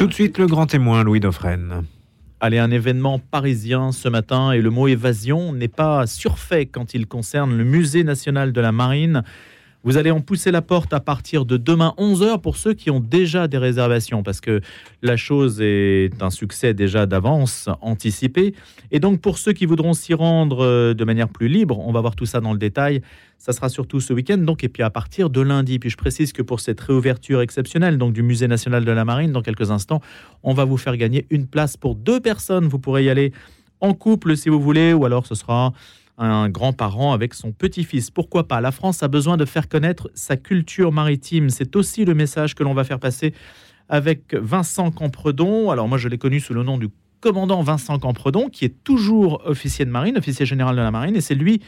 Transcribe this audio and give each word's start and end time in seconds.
Tout 0.00 0.06
de 0.06 0.14
suite, 0.14 0.38
le 0.38 0.46
grand 0.46 0.64
témoin, 0.64 1.04
Louis 1.04 1.20
Dauphren. 1.20 1.84
Allez, 2.40 2.56
un 2.56 2.70
événement 2.70 3.18
parisien 3.18 3.92
ce 3.92 4.08
matin 4.08 4.50
et 4.50 4.62
le 4.62 4.70
mot 4.70 4.88
évasion 4.88 5.52
n'est 5.52 5.68
pas 5.68 6.06
surfait 6.06 6.64
quand 6.64 6.94
il 6.94 7.06
concerne 7.06 7.54
le 7.54 7.64
Musée 7.64 8.02
national 8.02 8.54
de 8.54 8.60
la 8.62 8.72
marine. 8.72 9.24
Vous 9.82 9.96
allez 9.96 10.10
en 10.10 10.20
pousser 10.20 10.50
la 10.50 10.60
porte 10.60 10.92
à 10.92 11.00
partir 11.00 11.46
de 11.46 11.56
demain 11.56 11.94
11h 11.96 12.42
pour 12.42 12.58
ceux 12.58 12.74
qui 12.74 12.90
ont 12.90 13.00
déjà 13.00 13.48
des 13.48 13.56
réservations, 13.56 14.22
parce 14.22 14.42
que 14.42 14.60
la 15.00 15.16
chose 15.16 15.60
est 15.62 16.22
un 16.22 16.28
succès 16.28 16.74
déjà 16.74 17.06
d'avance, 17.06 17.70
anticipé. 17.80 18.54
Et 18.90 19.00
donc 19.00 19.22
pour 19.22 19.38
ceux 19.38 19.52
qui 19.54 19.64
voudront 19.64 19.94
s'y 19.94 20.12
rendre 20.12 20.62
euh, 20.62 20.92
de 20.92 21.04
manière 21.04 21.30
plus 21.30 21.48
libre, 21.48 21.78
on 21.78 21.92
va 21.92 22.02
voir 22.02 22.14
tout 22.14 22.26
ça 22.26 22.40
dans 22.40 22.52
le 22.52 22.58
détail, 22.58 23.00
ça 23.38 23.52
sera 23.54 23.70
surtout 23.70 24.00
ce 24.00 24.12
week-end, 24.12 24.36
donc, 24.36 24.64
et 24.64 24.68
puis 24.68 24.82
à 24.82 24.90
partir 24.90 25.30
de 25.30 25.40
lundi. 25.40 25.78
Puis 25.78 25.88
je 25.88 25.96
précise 25.96 26.34
que 26.34 26.42
pour 26.42 26.60
cette 26.60 26.80
réouverture 26.80 27.40
exceptionnelle 27.40 27.96
donc 27.96 28.12
du 28.12 28.22
Musée 28.22 28.48
national 28.48 28.84
de 28.84 28.92
la 28.92 29.06
marine, 29.06 29.32
dans 29.32 29.40
quelques 29.40 29.70
instants, 29.70 30.02
on 30.42 30.52
va 30.52 30.66
vous 30.66 30.76
faire 30.76 30.98
gagner 30.98 31.26
une 31.30 31.46
place 31.46 31.78
pour 31.78 31.94
deux 31.94 32.20
personnes. 32.20 32.68
Vous 32.68 32.78
pourrez 32.78 33.04
y 33.04 33.08
aller 33.08 33.32
en 33.80 33.94
couple 33.94 34.36
si 34.36 34.50
vous 34.50 34.60
voulez, 34.60 34.92
ou 34.92 35.06
alors 35.06 35.26
ce 35.26 35.34
sera 35.34 35.72
un 36.20 36.48
grand-parent 36.48 37.12
avec 37.12 37.34
son 37.34 37.50
petit-fils. 37.50 38.10
Pourquoi 38.10 38.46
pas? 38.46 38.60
La 38.60 38.72
France 38.72 39.02
a 39.02 39.08
besoin 39.08 39.36
de 39.36 39.44
faire 39.44 39.68
connaître 39.68 40.10
sa 40.14 40.36
culture 40.36 40.92
maritime. 40.92 41.50
C'est 41.50 41.74
aussi 41.76 42.04
le 42.04 42.14
message 42.14 42.54
que 42.54 42.62
l'on 42.62 42.74
va 42.74 42.84
faire 42.84 43.00
passer 43.00 43.32
avec 43.88 44.34
Vincent 44.34 44.90
Campredon. 44.90 45.70
Alors 45.70 45.88
moi, 45.88 45.98
je 45.98 46.08
l'ai 46.08 46.18
connu 46.18 46.38
sous 46.38 46.54
le 46.54 46.62
nom 46.62 46.78
du 46.78 46.88
commandant 47.20 47.62
Vincent 47.62 47.98
Campredon, 47.98 48.48
qui 48.48 48.64
est 48.64 48.82
toujours 48.84 49.42
officier 49.44 49.84
de 49.84 49.90
marine, 49.90 50.16
officier 50.16 50.46
général 50.46 50.76
de 50.76 50.80
la 50.80 50.90
marine, 50.90 51.16
et 51.16 51.20
c'est 51.20 51.34
lui 51.34 51.60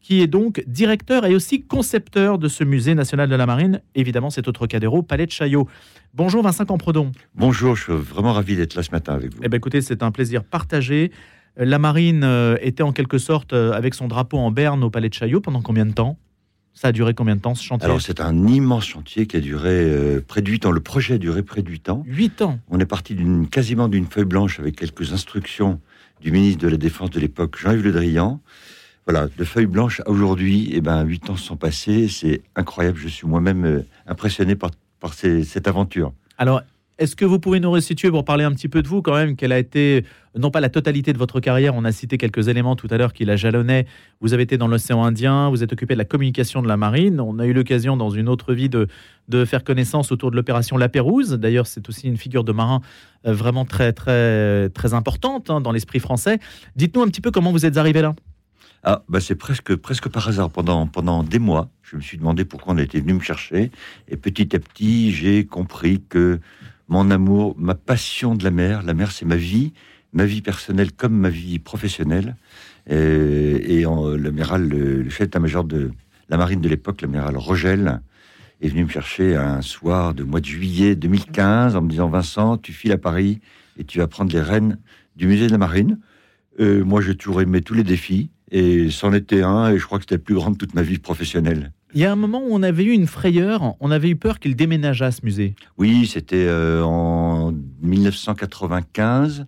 qui 0.00 0.22
est 0.22 0.26
donc 0.26 0.64
directeur 0.66 1.26
et 1.26 1.34
aussi 1.34 1.62
concepteur 1.62 2.38
de 2.38 2.48
ce 2.48 2.64
musée 2.64 2.94
national 2.94 3.28
de 3.28 3.34
la 3.36 3.44
marine. 3.44 3.82
Évidemment, 3.94 4.30
c'est 4.30 4.40
autre 4.48 4.52
Trocadéro, 4.60 5.02
Palais 5.02 5.26
de 5.26 5.30
Chaillot. 5.30 5.68
Bonjour 6.14 6.42
Vincent 6.42 6.64
Campredon. 6.64 7.12
Bonjour, 7.34 7.76
je 7.76 7.82
suis 7.82 7.92
vraiment 7.92 8.32
ravi 8.32 8.56
d'être 8.56 8.74
là 8.74 8.82
ce 8.82 8.90
matin 8.92 9.14
avec 9.14 9.34
vous. 9.34 9.40
Eh 9.42 9.48
bien, 9.48 9.58
écoutez, 9.58 9.82
c'est 9.82 10.02
un 10.02 10.10
plaisir 10.10 10.42
partagé. 10.42 11.12
La 11.56 11.78
marine 11.78 12.22
euh, 12.24 12.56
était 12.60 12.82
en 12.82 12.92
quelque 12.92 13.18
sorte 13.18 13.52
euh, 13.52 13.72
avec 13.72 13.94
son 13.94 14.08
drapeau 14.08 14.38
en 14.38 14.50
berne 14.50 14.84
au 14.84 14.90
Palais 14.90 15.08
de 15.08 15.14
Chaillot 15.14 15.40
pendant 15.40 15.62
combien 15.62 15.86
de 15.86 15.92
temps? 15.92 16.16
Ça 16.72 16.88
a 16.88 16.92
duré 16.92 17.14
combien 17.14 17.34
de 17.34 17.40
temps 17.40 17.54
ce 17.54 17.64
chantier? 17.64 17.84
Alors 17.84 18.00
c'est 18.00 18.20
un 18.20 18.46
immense 18.46 18.86
chantier 18.86 19.26
qui 19.26 19.36
a 19.36 19.40
duré 19.40 19.70
euh, 19.70 20.24
près 20.26 20.40
de 20.40 20.50
8 20.50 20.66
ans. 20.66 20.70
Le 20.70 20.80
projet 20.80 21.14
a 21.14 21.18
duré 21.18 21.42
près 21.42 21.62
de 21.62 21.68
8 21.68 21.88
ans. 21.88 22.04
8 22.06 22.42
ans 22.42 22.60
On 22.68 22.78
est 22.78 22.86
parti 22.86 23.14
d'une 23.14 23.48
quasiment 23.48 23.88
d'une 23.88 24.06
feuille 24.06 24.24
blanche 24.24 24.60
avec 24.60 24.76
quelques 24.76 25.12
instructions 25.12 25.80
du 26.20 26.30
ministre 26.30 26.62
de 26.62 26.68
la 26.68 26.76
Défense 26.76 27.10
de 27.10 27.18
l'époque, 27.18 27.58
Jean-Yves 27.58 27.82
Le 27.82 27.92
Drian. 27.92 28.40
Voilà, 29.06 29.26
de 29.36 29.44
feuille 29.44 29.66
blanche 29.66 30.00
à 30.00 30.10
aujourd'hui, 30.10 30.70
eh 30.72 30.80
ben, 30.80 31.02
8 31.02 31.30
ans 31.30 31.36
se 31.36 31.44
sont 31.44 31.56
passés. 31.56 32.06
C'est 32.08 32.42
incroyable. 32.54 32.98
Je 32.98 33.08
suis 33.08 33.26
moi-même 33.26 33.84
impressionné 34.06 34.54
par, 34.54 34.70
par 35.00 35.14
cette 35.14 35.66
aventure. 35.66 36.12
Alors, 36.38 36.62
est-ce 37.00 37.16
que 37.16 37.24
vous 37.24 37.40
pouvez 37.40 37.60
nous 37.60 37.70
resituer 37.70 38.10
pour 38.10 38.26
parler 38.26 38.44
un 38.44 38.52
petit 38.52 38.68
peu 38.68 38.82
de 38.82 38.88
vous 38.88 39.00
quand 39.00 39.14
même 39.14 39.34
Quelle 39.34 39.52
a 39.52 39.58
été, 39.58 40.04
non 40.38 40.50
pas 40.50 40.60
la 40.60 40.68
totalité 40.68 41.14
de 41.14 41.18
votre 41.18 41.40
carrière, 41.40 41.74
on 41.74 41.86
a 41.86 41.92
cité 41.92 42.18
quelques 42.18 42.48
éléments 42.48 42.76
tout 42.76 42.88
à 42.90 42.98
l'heure 42.98 43.14
qui 43.14 43.24
la 43.24 43.36
jalonnaient. 43.36 43.86
Vous 44.20 44.34
avez 44.34 44.42
été 44.42 44.58
dans 44.58 44.68
l'océan 44.68 45.02
Indien, 45.02 45.48
vous 45.48 45.62
êtes 45.62 45.72
occupé 45.72 45.94
de 45.94 45.98
la 45.98 46.04
communication 46.04 46.60
de 46.60 46.68
la 46.68 46.76
marine. 46.76 47.18
On 47.18 47.38
a 47.38 47.46
eu 47.46 47.54
l'occasion 47.54 47.96
dans 47.96 48.10
une 48.10 48.28
autre 48.28 48.52
vie 48.52 48.68
de, 48.68 48.86
de 49.28 49.46
faire 49.46 49.64
connaissance 49.64 50.12
autour 50.12 50.30
de 50.30 50.36
l'opération 50.36 50.76
La 50.76 50.90
Pérouse. 50.90 51.30
D'ailleurs, 51.30 51.66
c'est 51.66 51.88
aussi 51.88 52.06
une 52.06 52.18
figure 52.18 52.44
de 52.44 52.52
marin 52.52 52.82
euh, 53.26 53.32
vraiment 53.32 53.64
très, 53.64 53.94
très, 53.94 54.68
très 54.68 54.92
importante 54.92 55.48
hein, 55.48 55.62
dans 55.62 55.72
l'esprit 55.72 56.00
français. 56.00 56.38
Dites-nous 56.76 57.00
un 57.00 57.08
petit 57.08 57.22
peu 57.22 57.30
comment 57.30 57.50
vous 57.50 57.64
êtes 57.64 57.78
arrivé 57.78 58.02
là. 58.02 58.14
Ah, 58.82 59.02
bah 59.08 59.20
c'est 59.20 59.36
presque, 59.36 59.74
presque 59.76 60.10
par 60.10 60.28
hasard. 60.28 60.50
Pendant, 60.50 60.86
pendant 60.86 61.22
des 61.22 61.38
mois, 61.38 61.70
je 61.82 61.96
me 61.96 62.02
suis 62.02 62.18
demandé 62.18 62.44
pourquoi 62.44 62.74
on 62.74 62.78
était 62.78 63.00
venu 63.00 63.14
me 63.14 63.20
chercher. 63.20 63.70
Et 64.08 64.18
petit 64.18 64.54
à 64.54 64.58
petit, 64.58 65.12
j'ai 65.12 65.46
compris 65.46 66.02
que 66.06 66.40
mon 66.90 67.10
amour, 67.10 67.54
ma 67.56 67.74
passion 67.74 68.34
de 68.34 68.44
la 68.44 68.50
mer. 68.50 68.82
La 68.82 68.94
mer, 68.94 69.12
c'est 69.12 69.24
ma 69.24 69.36
vie, 69.36 69.72
ma 70.12 70.26
vie 70.26 70.42
personnelle 70.42 70.92
comme 70.92 71.16
ma 71.16 71.30
vie 71.30 71.58
professionnelle. 71.58 72.36
Et, 72.88 73.84
l'amiral, 74.18 74.68
le, 74.68 75.08
chef 75.08 75.28
d'état-major 75.28 75.64
de 75.64 75.92
la 76.28 76.36
marine 76.36 76.60
de 76.60 76.68
l'époque, 76.68 77.00
l'amiral 77.00 77.36
Rogel, 77.36 78.02
est 78.60 78.68
venu 78.68 78.84
me 78.84 78.90
chercher 78.90 79.36
un 79.36 79.62
soir 79.62 80.14
de 80.14 80.24
mois 80.24 80.40
de 80.40 80.46
juillet 80.46 80.96
2015 80.96 81.76
en 81.76 81.82
me 81.82 81.88
disant 81.88 82.08
Vincent, 82.08 82.58
tu 82.58 82.72
files 82.72 82.92
à 82.92 82.98
Paris 82.98 83.40
et 83.78 83.84
tu 83.84 83.98
vas 83.98 84.08
prendre 84.08 84.32
les 84.32 84.42
rênes 84.42 84.78
du 85.16 85.28
musée 85.28 85.46
de 85.46 85.52
la 85.52 85.58
marine. 85.58 85.98
Euh, 86.58 86.84
moi, 86.84 87.00
j'ai 87.00 87.14
toujours 87.14 87.40
aimé 87.40 87.62
tous 87.62 87.74
les 87.74 87.84
défis 87.84 88.30
et 88.50 88.90
c'en 88.90 89.12
était 89.12 89.42
un 89.42 89.70
et 89.70 89.78
je 89.78 89.86
crois 89.86 89.98
que 89.98 90.04
c'était 90.04 90.16
le 90.16 90.22
plus 90.22 90.34
grand 90.34 90.50
de 90.50 90.56
toute 90.56 90.74
ma 90.74 90.82
vie 90.82 90.98
professionnelle. 90.98 91.72
Il 91.92 92.00
y 92.00 92.04
a 92.04 92.12
un 92.12 92.16
moment 92.16 92.40
où 92.40 92.48
on 92.50 92.62
avait 92.62 92.84
eu 92.84 92.92
une 92.92 93.08
frayeur, 93.08 93.74
on 93.80 93.90
avait 93.90 94.10
eu 94.10 94.16
peur 94.16 94.38
qu'il 94.38 94.54
déménageât 94.54 95.10
ce 95.10 95.24
musée. 95.24 95.54
Oui, 95.76 96.06
c'était 96.06 96.46
euh, 96.46 96.82
en 96.84 97.52
1995. 97.82 99.46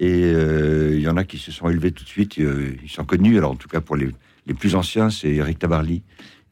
Et 0.00 0.24
euh, 0.24 0.96
il 0.96 1.02
y 1.02 1.08
en 1.08 1.16
a 1.16 1.22
qui 1.22 1.38
se 1.38 1.52
sont 1.52 1.68
élevés 1.68 1.92
tout 1.92 2.02
de 2.02 2.08
suite. 2.08 2.38
Euh, 2.40 2.74
ils 2.82 2.90
sont 2.90 3.04
connus, 3.04 3.38
alors 3.38 3.52
en 3.52 3.56
tout 3.56 3.68
cas 3.68 3.80
pour 3.80 3.94
les, 3.94 4.08
les 4.46 4.54
plus 4.54 4.74
anciens, 4.74 5.08
c'est 5.08 5.32
Eric 5.32 5.60
Tabarly 5.60 6.02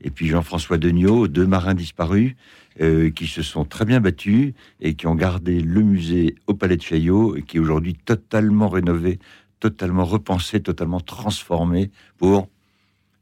et 0.04 0.10
puis 0.10 0.26
Jean-François 0.26 0.78
Degnaud, 0.78 1.28
deux 1.28 1.46
marins 1.46 1.74
disparus, 1.74 2.34
qui 3.14 3.26
se 3.28 3.42
sont 3.42 3.64
très 3.64 3.84
bien 3.84 4.00
battus 4.00 4.52
et 4.80 4.94
qui 4.94 5.06
ont 5.06 5.14
gardé 5.14 5.60
le 5.60 5.80
musée 5.80 6.34
au 6.48 6.54
Palais 6.54 6.76
de 6.76 6.82
Chaillot, 6.82 7.36
et 7.36 7.42
qui 7.42 7.58
est 7.58 7.60
aujourd'hui 7.60 7.94
totalement 7.94 8.68
rénové, 8.68 9.20
totalement 9.62 10.04
repensé, 10.04 10.60
totalement 10.60 11.00
transformé 11.00 11.92
pour 12.18 12.48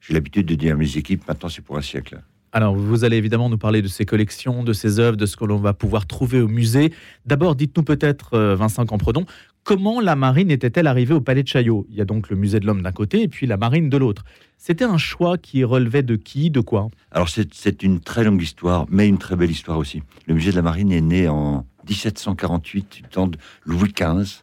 j'ai 0.00 0.14
l'habitude 0.14 0.46
de 0.46 0.54
dire 0.54 0.74
à 0.74 0.78
mes 0.78 0.96
équipes, 0.96 1.28
maintenant 1.28 1.50
c'est 1.50 1.60
pour 1.60 1.76
un 1.76 1.82
siècle. 1.82 2.18
Alors, 2.52 2.74
vous 2.74 3.04
allez 3.04 3.18
évidemment 3.18 3.50
nous 3.50 3.58
parler 3.58 3.82
de 3.82 3.88
ces 3.88 4.06
collections, 4.06 4.64
de 4.64 4.72
ces 4.72 4.98
œuvres, 4.98 5.18
de 5.18 5.26
ce 5.26 5.36
que 5.36 5.44
l'on 5.44 5.58
va 5.58 5.74
pouvoir 5.74 6.06
trouver 6.06 6.40
au 6.40 6.48
musée. 6.48 6.94
D'abord, 7.26 7.54
dites-nous 7.54 7.84
peut-être, 7.84 8.34
euh, 8.34 8.56
Vincent 8.56 8.86
Campredon, 8.86 9.26
comment 9.62 10.00
la 10.00 10.16
marine 10.16 10.50
était-elle 10.50 10.86
arrivée 10.86 11.12
au 11.12 11.20
Palais 11.20 11.42
de 11.42 11.48
Chaillot? 11.48 11.86
Il 11.90 11.96
y 11.96 12.00
a 12.00 12.06
donc 12.06 12.30
le 12.30 12.36
musée 12.36 12.58
de 12.58 12.66
l'homme 12.66 12.82
d'un 12.82 12.90
côté 12.90 13.22
et 13.22 13.28
puis 13.28 13.46
la 13.46 13.58
marine 13.58 13.90
de 13.90 13.96
l'autre. 13.98 14.24
C'était 14.56 14.84
un 14.84 14.98
choix 14.98 15.36
qui 15.36 15.62
relevait 15.62 16.02
de 16.02 16.16
qui, 16.16 16.50
de 16.50 16.60
quoi? 16.60 16.88
Alors, 17.12 17.28
c'est 17.28 17.82
une 17.82 18.00
très 18.00 18.24
longue 18.24 18.42
histoire, 18.42 18.86
mais 18.88 19.06
une 19.06 19.18
très 19.18 19.36
belle 19.36 19.50
histoire 19.50 19.76
aussi. 19.76 20.02
Le 20.26 20.34
musée 20.34 20.50
de 20.50 20.56
la 20.56 20.62
marine 20.62 20.90
est 20.90 21.02
né 21.02 21.28
en 21.28 21.66
1748, 21.86 22.94
du 22.94 23.02
temps 23.02 23.28
de 23.28 23.36
Louis 23.66 23.92
XV. 23.92 24.42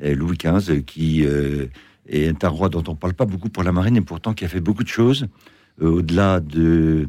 Louis 0.00 0.36
XV 0.36 0.82
qui... 0.84 1.24
Euh, 1.24 1.66
est 2.08 2.44
un 2.44 2.48
roi 2.48 2.68
dont 2.68 2.84
on 2.86 2.92
ne 2.92 2.96
parle 2.96 3.14
pas 3.14 3.26
beaucoup 3.26 3.48
pour 3.48 3.62
la 3.62 3.72
marine 3.72 3.96
et 3.96 4.00
pourtant 4.00 4.34
qui 4.34 4.44
a 4.44 4.48
fait 4.48 4.60
beaucoup 4.60 4.84
de 4.84 4.88
choses. 4.88 5.26
Euh, 5.82 5.88
au-delà 5.90 6.40
de 6.40 7.08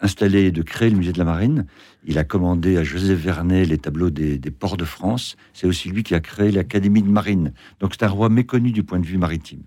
installer 0.00 0.44
et 0.44 0.50
de 0.50 0.60
créer 0.60 0.90
le 0.90 0.96
musée 0.96 1.12
de 1.12 1.18
la 1.18 1.24
marine, 1.24 1.64
il 2.04 2.18
a 2.18 2.24
commandé 2.24 2.76
à 2.76 2.84
Joseph 2.84 3.18
Vernet 3.18 3.64
les 3.64 3.78
tableaux 3.78 4.10
des, 4.10 4.38
ports 4.50 4.76
de 4.76 4.84
France. 4.84 5.36
C'est 5.54 5.66
aussi 5.66 5.88
lui 5.88 6.02
qui 6.02 6.14
a 6.14 6.20
créé 6.20 6.50
l'Académie 6.50 7.02
de 7.02 7.08
marine. 7.08 7.52
Donc 7.80 7.94
c'est 7.94 8.04
un 8.04 8.08
roi 8.08 8.28
méconnu 8.28 8.72
du 8.72 8.82
point 8.82 9.00
de 9.00 9.06
vue 9.06 9.16
maritime. 9.16 9.62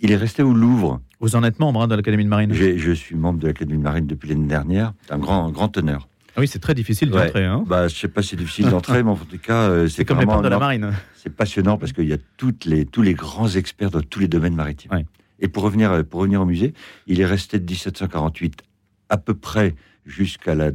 Il 0.00 0.12
est 0.12 0.16
resté 0.16 0.42
au 0.42 0.54
Louvre. 0.54 1.02
Vous 1.20 1.36
en 1.36 1.44
êtes 1.44 1.58
membre 1.58 1.82
hein, 1.82 1.88
de 1.88 1.94
l'Académie 1.94 2.24
de 2.24 2.30
marine? 2.30 2.54
Je 2.54 2.92
suis 2.92 3.16
membre 3.16 3.38
de 3.38 3.48
l'Académie 3.48 3.78
de 3.78 3.82
marine 3.82 4.06
depuis 4.06 4.30
l'année 4.30 4.48
dernière. 4.48 4.94
C'est 5.06 5.12
un 5.12 5.18
grand, 5.18 5.46
un 5.46 5.50
grand 5.50 5.76
honneur. 5.76 6.08
Ah 6.40 6.44
oui, 6.44 6.48
c'est 6.48 6.58
très 6.58 6.74
difficile 6.74 7.10
d'entrer. 7.10 7.44
Hein 7.44 7.64
bah, 7.66 7.86
je 7.86 7.94
sais 7.94 8.08
pas 8.08 8.22
si 8.22 8.30
c'est 8.30 8.36
difficile 8.36 8.70
d'entrer, 8.70 9.02
mais 9.02 9.10
en 9.10 9.16
tout 9.16 9.36
cas, 9.36 9.68
euh, 9.68 9.88
c'est 9.88 10.06
comme 10.06 10.20
les 10.20 10.24
portes 10.24 10.42
de 10.42 10.48
la 10.48 10.58
marine. 10.58 10.90
C'est 11.14 11.28
passionnant 11.28 11.76
parce 11.76 11.92
qu'il 11.92 12.08
y 12.08 12.14
a 12.14 12.18
toutes 12.38 12.64
les, 12.64 12.86
tous 12.86 13.02
les 13.02 13.12
grands 13.12 13.48
experts 13.48 13.90
dans 13.90 14.00
tous 14.00 14.20
les 14.20 14.28
domaines 14.28 14.54
maritimes. 14.54 14.90
Et 15.38 15.48
pour 15.48 15.62
revenir, 15.64 15.92
euh, 15.92 16.02
pour 16.02 16.20
revenir 16.20 16.40
au 16.40 16.46
musée, 16.46 16.72
il 17.06 17.20
est 17.20 17.26
resté 17.26 17.58
de 17.58 17.64
1748 17.70 18.62
à 19.10 19.18
peu 19.18 19.34
près 19.34 19.74
jusqu'à 20.06 20.54
la, 20.54 20.70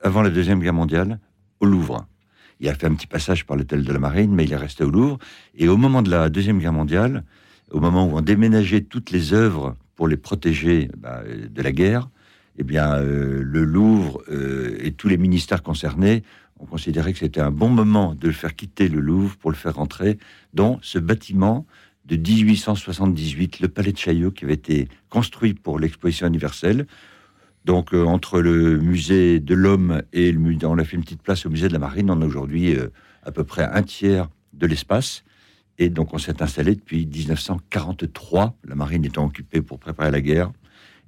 avant 0.00 0.22
la 0.22 0.30
deuxième 0.30 0.60
guerre 0.60 0.74
mondiale 0.74 1.18
au 1.58 1.66
Louvre. 1.66 2.06
Il 2.60 2.68
a 2.68 2.74
fait 2.76 2.86
un 2.86 2.94
petit 2.94 3.08
passage 3.08 3.46
par 3.46 3.56
l'hôtel 3.56 3.82
de 3.82 3.92
la 3.92 3.98
Marine, 3.98 4.32
mais 4.32 4.44
il 4.44 4.52
est 4.52 4.56
resté 4.56 4.84
au 4.84 4.90
Louvre. 4.90 5.18
Et 5.56 5.66
au 5.66 5.76
moment 5.76 6.02
de 6.02 6.10
la 6.10 6.28
deuxième 6.28 6.60
guerre 6.60 6.72
mondiale, 6.72 7.24
au 7.72 7.80
moment 7.80 8.06
où 8.06 8.16
on 8.16 8.20
déménageait 8.20 8.82
toutes 8.82 9.10
les 9.10 9.32
œuvres 9.32 9.74
pour 9.96 10.06
les 10.06 10.16
protéger 10.16 10.88
bah, 10.96 11.24
de 11.24 11.62
la 11.62 11.72
guerre, 11.72 12.10
eh 12.58 12.64
bien, 12.64 12.94
euh, 12.94 13.42
le 13.42 13.64
Louvre 13.64 14.22
euh, 14.30 14.76
et 14.80 14.92
tous 14.92 15.08
les 15.08 15.16
ministères 15.16 15.62
concernés 15.62 16.22
ont 16.60 16.66
considéré 16.66 17.12
que 17.12 17.18
c'était 17.18 17.40
un 17.40 17.50
bon 17.50 17.68
moment 17.68 18.14
de 18.14 18.28
le 18.28 18.32
faire 18.32 18.54
quitter 18.54 18.88
le 18.88 19.00
Louvre 19.00 19.36
pour 19.36 19.50
le 19.50 19.56
faire 19.56 19.74
rentrer 19.74 20.18
dans 20.52 20.78
ce 20.82 20.98
bâtiment 20.98 21.66
de 22.04 22.16
1878, 22.16 23.60
le 23.60 23.68
Palais 23.68 23.92
de 23.92 23.98
Chaillot, 23.98 24.30
qui 24.30 24.44
avait 24.44 24.54
été 24.54 24.88
construit 25.08 25.54
pour 25.54 25.78
l'exposition 25.78 26.26
universelle. 26.26 26.86
Donc, 27.64 27.92
euh, 27.94 28.04
entre 28.04 28.40
le 28.40 28.78
musée 28.78 29.40
de 29.40 29.54
l'homme 29.54 30.02
et 30.12 30.30
le 30.30 30.38
musée, 30.38 30.66
on 30.66 30.78
a 30.78 30.84
fait 30.84 30.96
une 30.96 31.02
petite 31.02 31.22
place 31.22 31.46
au 31.46 31.50
musée 31.50 31.68
de 31.68 31.72
la 31.72 31.78
marine. 31.78 32.10
On 32.10 32.20
a 32.20 32.26
aujourd'hui 32.26 32.76
à 33.22 33.32
peu 33.32 33.42
près 33.42 33.64
un 33.64 33.82
tiers 33.82 34.28
de 34.52 34.66
l'espace. 34.66 35.24
Et 35.78 35.88
donc, 35.88 36.14
on 36.14 36.18
s'est 36.18 36.40
installé 36.40 36.76
depuis 36.76 37.06
1943, 37.06 38.56
la 38.64 38.74
marine 38.76 39.04
étant 39.04 39.24
occupée 39.24 39.60
pour 39.60 39.80
préparer 39.80 40.10
la 40.10 40.20
guerre. 40.20 40.52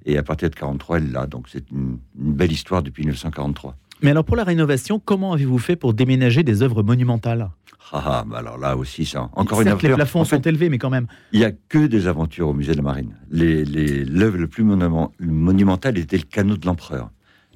Et 0.05 0.17
à 0.17 0.23
partir 0.23 0.49
de 0.49 0.55
43, 0.55 0.97
elle 0.97 1.11
l'a. 1.11 1.27
Donc 1.27 1.47
c'est 1.49 1.69
une, 1.71 1.99
belle 2.15 2.51
histoire 2.51 2.83
depuis 2.83 3.03
1943. 3.03 3.75
Mais 4.01 4.11
alors 4.11 4.23
pour 4.23 4.35
la 4.35 4.43
rénovation, 4.43 4.99
comment 4.99 5.33
avez-vous 5.33 5.57
fait 5.57 5.75
pour 5.75 5.93
déménager 5.93 6.43
des 6.43 6.61
œuvres 6.61 6.83
monumentales? 6.83 7.49
Ah, 7.91 8.03
ah 8.05 8.25
bah 8.27 8.39
alors 8.39 8.57
là 8.57 8.75
aussi, 8.75 9.05
ça. 9.05 9.29
Encore 9.33 9.61
une 9.61 9.69
aventure. 9.69 9.89
Les 9.89 9.95
plafonds 9.95 10.25
sont 10.25 10.41
élevés, 10.41 10.69
mais 10.69 10.77
quand 10.77 10.89
même. 10.89 11.07
Il 11.31 11.39
n'y 11.39 11.45
a 11.45 11.51
que 11.51 11.87
des 11.87 12.07
aventures 12.07 12.49
au 12.49 12.53
musée 12.53 12.73
de 12.73 12.77
la 12.77 12.83
Marine. 12.83 13.15
L'œuvre 13.31 14.37
le 14.37 14.47
plus 14.47 14.63
monumentale 14.63 15.97
était 15.97 16.17
le 16.17 16.23
canot 16.23 16.57
de 16.57 16.65
l'empereur. 16.65 17.09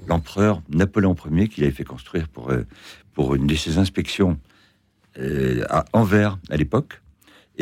L'empereur 0.08 0.62
Napoléon 0.70 1.16
Ier, 1.32 1.48
qui 1.48 1.62
l'avait 1.62 1.74
fait 1.74 1.84
construire 1.84 2.28
pour, 2.28 2.50
euh, 2.50 2.66
pour 3.14 3.36
une 3.36 3.46
de 3.46 3.56
ses 3.56 3.78
inspections 3.78 4.40
à 5.70 5.86
Anvers 5.94 6.40
à 6.50 6.56
l'époque. 6.56 7.01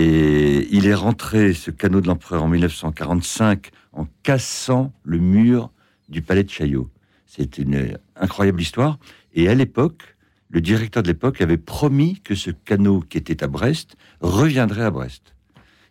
Et 0.01 0.65
il 0.71 0.87
est 0.87 0.93
rentré, 0.93 1.53
ce 1.53 1.71
canot 1.71 1.99
de 1.99 2.07
l'empereur, 2.07 2.43
en 2.43 2.47
1945, 2.47 3.69
en 3.91 4.07
cassant 4.23 4.93
le 5.03 5.17
mur 5.17 5.71
du 6.07 6.21
palais 6.21 6.45
de 6.45 6.49
Chaillot. 6.49 6.89
C'est 7.25 7.57
une 7.57 7.97
incroyable 8.15 8.61
histoire. 8.61 8.97
Et 9.33 9.49
à 9.49 9.55
l'époque, 9.55 10.15
le 10.47 10.61
directeur 10.61 11.03
de 11.03 11.09
l'époque 11.09 11.41
avait 11.41 11.57
promis 11.57 12.21
que 12.21 12.33
ce 12.33 12.49
canot 12.49 13.01
qui 13.01 13.17
était 13.17 13.43
à 13.43 13.47
Brest 13.47 13.97
reviendrait 14.21 14.85
à 14.85 14.89
Brest. 14.89 15.35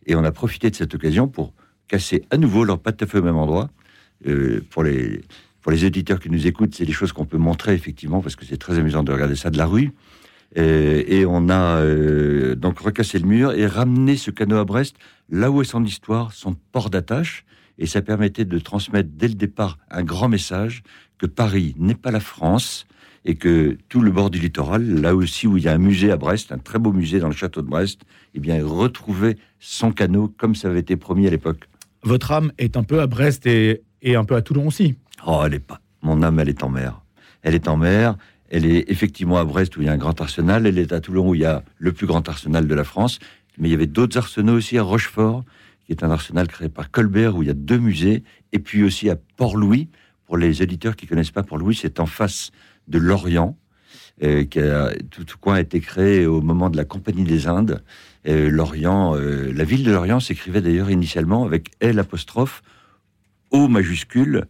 Et 0.06 0.14
on 0.14 0.25
a 0.25 0.32
profité 0.32 0.70
de 0.70 0.75
cette 0.75 0.94
occasion 0.94 1.28
pour 1.28 1.52
casser 1.87 2.25
à 2.31 2.38
nouveau 2.38 2.64
leur 2.64 2.78
patte 2.78 3.02
à 3.02 3.06
feu 3.06 3.19
au 3.19 3.22
même 3.22 3.37
endroit. 3.37 3.69
Euh, 4.26 4.64
pour, 4.70 4.84
les, 4.84 5.20
pour 5.60 5.70
les 5.70 5.84
éditeurs 5.84 6.19
qui 6.19 6.31
nous 6.31 6.46
écoutent, 6.46 6.75
c'est 6.75 6.87
des 6.87 6.93
choses 6.93 7.12
qu'on 7.12 7.26
peut 7.26 7.37
montrer 7.37 7.75
effectivement 7.75 8.22
parce 8.22 8.37
que 8.37 8.46
c'est 8.46 8.56
très 8.56 8.78
amusant 8.78 9.02
de 9.02 9.12
regarder 9.12 9.37
ça 9.37 9.50
de 9.50 9.58
la 9.58 9.66
rue. 9.66 9.93
Euh, 10.56 11.02
et 11.06 11.26
on 11.26 11.48
a 11.50 11.82
euh, 11.82 12.54
donc 12.54 12.78
recassé 12.78 13.18
le 13.18 13.26
mur 13.26 13.52
et 13.52 13.66
ramené 13.66 14.16
ce 14.16 14.30
canot 14.30 14.56
à 14.56 14.64
Brest 14.64 14.96
là 15.28 15.50
où 15.50 15.60
est 15.60 15.66
son 15.66 15.84
histoire, 15.84 16.32
son 16.32 16.54
port 16.72 16.88
d'attache. 16.88 17.44
Et 17.78 17.86
ça 17.86 18.02
permettait 18.02 18.44
de 18.44 18.58
transmettre 18.58 19.10
dès 19.12 19.28
le 19.28 19.34
départ 19.34 19.78
un 19.90 20.02
grand 20.02 20.28
message 20.28 20.82
que 21.18 21.26
Paris 21.26 21.74
n'est 21.78 21.94
pas 21.94 22.10
la 22.10 22.20
France, 22.20 22.86
et 23.24 23.34
que 23.34 23.76
tout 23.88 24.00
le 24.00 24.10
bord 24.10 24.30
du 24.30 24.38
littoral, 24.38 25.00
là 25.00 25.14
aussi 25.14 25.46
où 25.46 25.58
il 25.58 25.64
y 25.64 25.68
a 25.68 25.74
un 25.74 25.78
musée 25.78 26.10
à 26.10 26.16
Brest, 26.16 26.50
un 26.50 26.58
très 26.58 26.78
beau 26.78 26.92
musée 26.92 27.20
dans 27.20 27.28
le 27.28 27.34
château 27.34 27.60
de 27.60 27.66
Brest, 27.66 28.00
eh 28.34 28.40
bien, 28.40 28.64
retrouvait 28.64 29.36
son 29.58 29.92
canot 29.92 30.32
comme 30.38 30.54
ça 30.54 30.68
avait 30.68 30.80
été 30.80 30.96
promis 30.96 31.26
à 31.26 31.30
l'époque. 31.30 31.68
Votre 32.04 32.32
âme 32.32 32.52
est 32.56 32.76
un 32.76 32.84
peu 32.84 33.00
à 33.00 33.06
Brest 33.06 33.46
et, 33.46 33.82
et 34.02 34.16
un 34.16 34.24
peu 34.24 34.34
à 34.34 34.42
Toulon 34.42 34.68
aussi. 34.68 34.94
Oh, 35.26 35.42
elle 35.44 35.54
est 35.54 35.58
pas. 35.58 35.80
Mon 36.02 36.22
âme, 36.22 36.38
elle 36.38 36.48
est 36.48 36.62
en 36.62 36.70
mer. 36.70 37.02
Elle 37.42 37.54
est 37.54 37.68
en 37.68 37.76
mer. 37.76 38.16
Elle 38.50 38.66
est 38.66 38.90
effectivement 38.90 39.38
à 39.38 39.44
Brest 39.44 39.76
où 39.76 39.82
il 39.82 39.86
y 39.86 39.88
a 39.88 39.92
un 39.92 39.98
grand 39.98 40.20
arsenal. 40.20 40.66
Elle 40.66 40.78
est 40.78 40.92
à 40.92 41.00
Toulon 41.00 41.28
où 41.30 41.34
il 41.34 41.42
y 41.42 41.44
a 41.44 41.62
le 41.78 41.92
plus 41.92 42.06
grand 42.06 42.26
arsenal 42.28 42.66
de 42.66 42.74
la 42.74 42.84
France. 42.84 43.18
Mais 43.58 43.68
il 43.68 43.72
y 43.72 43.74
avait 43.74 43.86
d'autres 43.86 44.16
arsenaux 44.16 44.54
aussi 44.54 44.78
à 44.78 44.82
Rochefort, 44.82 45.44
qui 45.84 45.92
est 45.92 46.02
un 46.02 46.10
arsenal 46.10 46.48
créé 46.48 46.68
par 46.68 46.90
Colbert 46.90 47.36
où 47.36 47.42
il 47.42 47.46
y 47.46 47.50
a 47.50 47.54
deux 47.54 47.78
musées. 47.78 48.22
Et 48.52 48.58
puis 48.58 48.82
aussi 48.82 49.10
à 49.10 49.16
Port-Louis. 49.36 49.88
Pour 50.26 50.36
les 50.36 50.62
éditeurs 50.62 50.94
qui 50.94 51.06
connaissent 51.06 51.30
pas 51.30 51.42
Port-Louis, 51.42 51.74
c'est 51.74 52.00
en 52.00 52.06
face 52.06 52.50
de 52.86 52.98
Lorient, 52.98 53.56
euh, 54.22 54.44
qui 54.44 54.60
a, 54.60 54.92
tout, 55.10 55.24
coin 55.40 55.54
a 55.54 55.60
été 55.60 55.80
créé 55.80 56.26
au 56.26 56.42
moment 56.42 56.68
de 56.68 56.76
la 56.76 56.84
Compagnie 56.84 57.24
des 57.24 57.46
Indes. 57.46 57.82
Lorient, 58.26 59.16
euh, 59.16 59.50
la 59.54 59.64
ville 59.64 59.84
de 59.84 59.90
Lorient 59.90 60.20
s'écrivait 60.20 60.60
d'ailleurs 60.60 60.90
initialement 60.90 61.46
avec 61.46 61.70
L 61.80 61.98
apostrophe 61.98 62.62
O 63.50 63.68
majuscule 63.68 64.44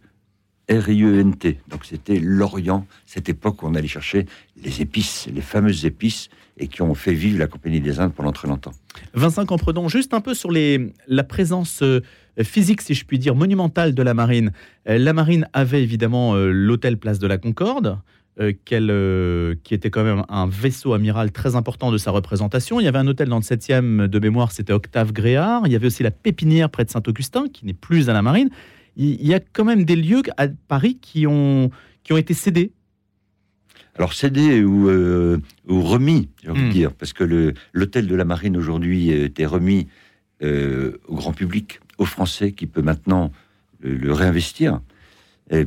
R-I-E-N-T. 0.69 1.59
Donc 1.69 1.85
c'était 1.85 2.19
Lorient, 2.19 2.85
cette 3.05 3.29
époque 3.29 3.63
où 3.63 3.67
on 3.67 3.75
allait 3.75 3.87
chercher 3.87 4.25
les 4.63 4.81
épices, 4.81 5.27
les 5.33 5.41
fameuses 5.41 5.85
épices, 5.85 6.29
et 6.57 6.67
qui 6.67 6.81
ont 6.81 6.93
fait 6.93 7.13
vivre 7.13 7.39
la 7.39 7.47
Compagnie 7.47 7.79
des 7.79 7.99
Indes 7.99 8.13
pendant 8.13 8.33
très 8.33 8.47
longtemps. 8.47 8.73
Vincent 9.13 9.45
Campredon, 9.45 9.87
juste 9.87 10.13
un 10.13 10.19
peu 10.21 10.33
sur 10.33 10.51
la 10.51 11.23
présence 11.23 11.81
euh, 11.81 12.01
physique, 12.43 12.81
si 12.81 12.93
je 12.93 13.05
puis 13.05 13.17
dire, 13.17 13.33
monumentale 13.33 13.95
de 13.95 14.03
la 14.03 14.13
marine. 14.13 14.51
La 14.85 15.13
marine 15.13 15.47
avait 15.53 15.81
évidemment 15.81 16.35
l'hôtel 16.35 16.97
Place 16.97 17.19
de 17.19 17.27
la 17.27 17.37
Concorde, 17.37 17.99
euh, 18.39 18.53
euh, 18.71 19.55
qui 19.65 19.73
était 19.73 19.89
quand 19.89 20.03
même 20.03 20.23
un 20.29 20.47
vaisseau 20.47 20.93
amiral 20.93 21.31
très 21.31 21.57
important 21.57 21.91
de 21.91 21.97
sa 21.97 22.11
représentation. 22.11 22.79
Il 22.79 22.85
y 22.85 22.87
avait 22.87 22.97
un 22.97 23.07
hôtel 23.07 23.27
dans 23.27 23.37
le 23.37 23.43
7e 23.43 24.07
de 24.07 24.19
mémoire, 24.19 24.53
c'était 24.53 24.71
Octave 24.71 25.11
Gréard. 25.11 25.63
Il 25.65 25.73
y 25.73 25.75
avait 25.75 25.87
aussi 25.87 26.03
la 26.03 26.11
Pépinière 26.11 26.69
près 26.69 26.85
de 26.85 26.89
Saint-Augustin, 26.89 27.47
qui 27.51 27.65
n'est 27.65 27.73
plus 27.73 28.09
à 28.09 28.13
la 28.13 28.21
marine. 28.21 28.49
Il 29.01 29.25
y 29.25 29.33
a 29.33 29.39
quand 29.39 29.63
même 29.63 29.85
des 29.85 29.95
lieux 29.95 30.21
à 30.37 30.47
Paris 30.67 30.97
qui 31.01 31.25
ont, 31.25 31.71
qui 32.03 32.11
ont 32.13 32.17
été 32.17 32.33
cédés. 32.33 32.73
Alors 33.95 34.13
cédés 34.13 34.61
ou, 34.61 34.89
euh, 34.89 35.39
ou 35.67 35.81
remis, 35.81 36.29
j'ai 36.43 36.49
envie 36.49 36.63
de 36.63 36.67
hmm. 36.67 36.71
dire, 36.71 36.93
parce 36.93 37.13
que 37.13 37.53
l'hôtel 37.73 38.07
de 38.07 38.15
la 38.15 38.25
marine 38.25 38.57
aujourd'hui 38.57 39.09
était 39.09 39.45
remis 39.45 39.87
au 40.41 41.15
grand 41.15 41.33
public, 41.33 41.79
aux 41.97 42.05
Français, 42.05 42.53
qui 42.53 42.65
peut 42.65 42.81
maintenant 42.81 43.31
le 43.81 44.13
réinvestir 44.13 44.79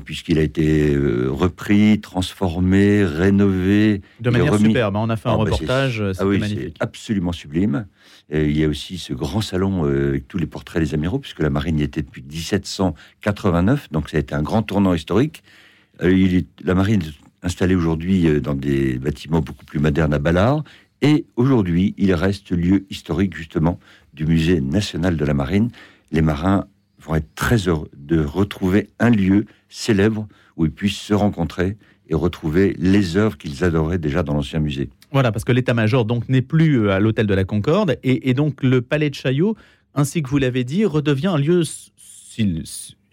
puisqu'il 0.05 0.38
a 0.38 0.43
été 0.43 0.94
euh, 0.94 1.29
repris, 1.31 2.00
transformé, 2.00 3.05
rénové. 3.05 4.00
De 4.20 4.31
manière 4.31 4.56
superbe, 4.58 4.96
hein. 4.96 5.00
on 5.02 5.11
a 5.11 5.17
fait 5.17 5.29
un 5.29 5.32
ah, 5.32 5.37
bah, 5.37 5.44
reportage, 5.44 6.02
ah 6.19 6.26
oui, 6.26 6.40
c'est 6.46 6.75
absolument 6.81 7.32
sublime. 7.32 7.87
il 8.32 8.56
y 8.56 8.64
a 8.64 8.69
aussi 8.69 8.99
ce 8.99 9.12
grand 9.12 9.40
salon 9.40 9.84
euh, 9.84 10.11
avec 10.11 10.29
tous 10.29 10.38
les 10.38 10.46
portraits 10.46 10.82
des 10.82 10.94
amiraux, 10.94 11.19
puisque 11.19 11.40
la 11.40 11.50
marine 11.50 11.79
y 11.79 11.82
était 11.82 12.02
depuis 12.02 12.23
1789, 12.23 13.90
donc 13.90 14.08
ça 14.08 14.19
a 14.19 14.20
été 14.20 14.34
un 14.34 14.43
grand 14.43 14.62
tournant 14.62 14.94
historique. 14.94 15.43
Il 16.02 16.34
est, 16.34 16.46
la 16.64 16.75
marine 16.75 17.02
est 17.02 17.46
installée 17.46 17.75
aujourd'hui 17.75 18.40
dans 18.40 18.55
des 18.55 18.99
bâtiments 18.99 19.40
beaucoup 19.40 19.64
plus 19.64 19.79
modernes 19.79 20.14
à 20.14 20.19
Ballard, 20.19 20.64
et 21.02 21.26
aujourd'hui, 21.34 21.94
il 21.99 22.14
reste 22.14 22.52
lieu 22.52 22.87
historique 22.88 23.37
justement 23.37 23.81
du 24.14 24.25
musée 24.25 24.61
national 24.61 25.17
de 25.17 25.25
la 25.25 25.34
marine. 25.34 25.70
Les 26.12 26.23
marins 26.23 26.67
vont 27.03 27.15
être 27.17 27.35
très 27.35 27.57
heureux 27.69 27.91
de 27.97 28.21
retrouver 28.21 28.91
un 28.99 29.11
lieu 29.11 29.47
célèbre 29.69 30.29
où 30.57 30.65
ils 30.65 30.71
puissent 30.71 31.01
se 31.01 31.15
rencontrer 31.15 31.77
et 32.09 32.15
retrouver 32.15 32.75
les 32.79 33.17
œuvres 33.17 33.39
qu'ils 33.39 33.65
adoraient 33.65 33.99
déjà 33.99 34.23
dans 34.23 34.35
l'ancien 34.35 34.61
musée. 34.61 34.91
Voilà, 35.13 35.33
parce 35.33 35.45
que 35.45 35.53
l'état-major 35.53 36.05
donc 36.05 36.29
n'est 36.29 36.43
plus 36.43 36.81
euh, 36.81 36.93
à 36.93 37.01
l'hôtel 37.01 37.27
de 37.27 37.35
la 37.35 37.45
Concorde 37.45 37.99
et, 38.03 38.35
donc 38.35 38.63
le 38.63 38.83
palais 38.83 39.11
de 39.11 39.15
Chaillot, 39.15 39.57
ainsi 39.95 40.23
que 40.23 40.29
vous 40.29 40.39
l'avez 40.39 40.65
dit, 40.65 40.85
redevient 40.85 41.29
un 41.29 41.39
lieu. 41.39 41.63
Il 42.39 42.65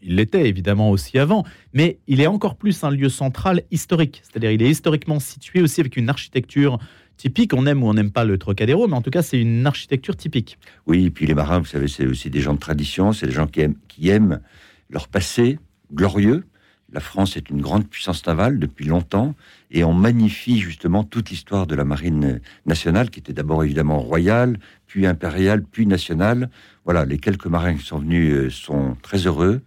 l'était 0.01 0.47
évidemment 0.47 0.91
aussi 0.91 1.19
avant, 1.19 1.43
mais 1.73 1.97
il 2.07 2.21
est 2.21 2.27
encore 2.27 2.55
plus 2.55 2.83
un 2.83 2.91
lieu 2.91 3.09
central 3.09 3.63
historique. 3.69 4.21
C'est-à-dire, 4.23 4.51
il 4.51 4.61
est 4.61 4.69
historiquement 4.69 5.19
situé 5.19 5.61
aussi 5.61 5.81
avec 5.81 5.97
une 5.97 6.09
architecture 6.09 6.79
typique. 7.19 7.53
On 7.53 7.67
aime 7.67 7.83
ou 7.83 7.87
on 7.87 7.93
n'aime 7.93 8.11
pas 8.11 8.25
le 8.25 8.39
Trocadéro, 8.39 8.87
mais 8.87 8.95
en 8.95 9.01
tout 9.01 9.11
cas, 9.11 9.21
c'est 9.21 9.39
une 9.39 9.67
architecture 9.67 10.15
typique. 10.15 10.57
Oui, 10.87 11.05
et 11.05 11.11
puis 11.11 11.27
les 11.27 11.35
marins, 11.35 11.59
vous 11.59 11.65
savez, 11.65 11.87
c'est 11.87 12.07
aussi 12.07 12.31
des 12.31 12.41
gens 12.41 12.53
de 12.53 12.59
tradition, 12.59 13.13
c'est 13.13 13.27
des 13.27 13.33
gens 13.33 13.45
qui 13.45 13.61
aiment, 13.61 13.75
qui 13.87 14.09
aiment 14.09 14.39
leur 14.89 15.07
passé 15.07 15.59
glorieux. 15.93 16.45
La 16.91 17.01
France 17.01 17.37
est 17.37 17.51
une 17.51 17.61
grande 17.61 17.87
puissance 17.87 18.25
navale 18.25 18.57
depuis 18.57 18.85
longtemps 18.85 19.35
et 19.69 19.83
on 19.83 19.93
magnifie 19.93 20.59
justement 20.59 21.03
toute 21.03 21.29
l'histoire 21.29 21.67
de 21.67 21.75
la 21.75 21.85
marine 21.85 22.41
nationale 22.65 23.11
qui 23.11 23.19
était 23.19 23.33
d'abord 23.33 23.63
évidemment 23.63 23.99
royale, 23.99 24.57
puis 24.87 25.05
impériale, 25.05 25.61
puis 25.61 25.85
nationale. 25.85 26.49
Voilà, 26.85 27.05
les 27.05 27.19
quelques 27.19 27.45
marins 27.45 27.75
qui 27.75 27.85
sont 27.85 27.99
venus 27.99 28.33
euh, 28.33 28.49
sont 28.49 28.95
très 29.03 29.27
heureux. 29.27 29.61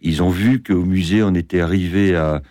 Ils 0.00 0.24
ont 0.24 0.30
vu 0.30 0.60
qu'au 0.60 0.84
musée, 0.84 1.22
on 1.22 1.34
était 1.34 1.60
arrivé 1.60 2.16
à, 2.16 2.42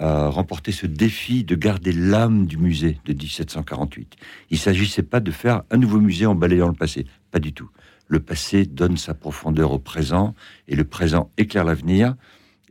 a 0.00 0.28
remporté 0.28 0.72
ce 0.72 0.86
défi 0.86 1.44
de 1.44 1.54
garder 1.54 1.92
l'âme 1.92 2.46
du 2.46 2.56
musée 2.56 2.98
de 3.04 3.12
1748. 3.12 4.16
Il 4.50 4.54
ne 4.54 4.58
s'agissait 4.58 5.02
pas 5.02 5.20
de 5.20 5.30
faire 5.30 5.62
un 5.70 5.76
nouveau 5.76 6.00
musée 6.00 6.26
en 6.26 6.34
balayant 6.34 6.68
le 6.68 6.74
passé, 6.74 7.06
pas 7.30 7.38
du 7.38 7.52
tout. 7.52 7.68
Le 8.08 8.18
passé 8.18 8.64
donne 8.64 8.96
sa 8.96 9.14
profondeur 9.14 9.72
au 9.72 9.78
présent 9.78 10.34
et 10.66 10.74
le 10.74 10.84
présent 10.84 11.30
éclaire 11.36 11.64
l'avenir. 11.64 12.16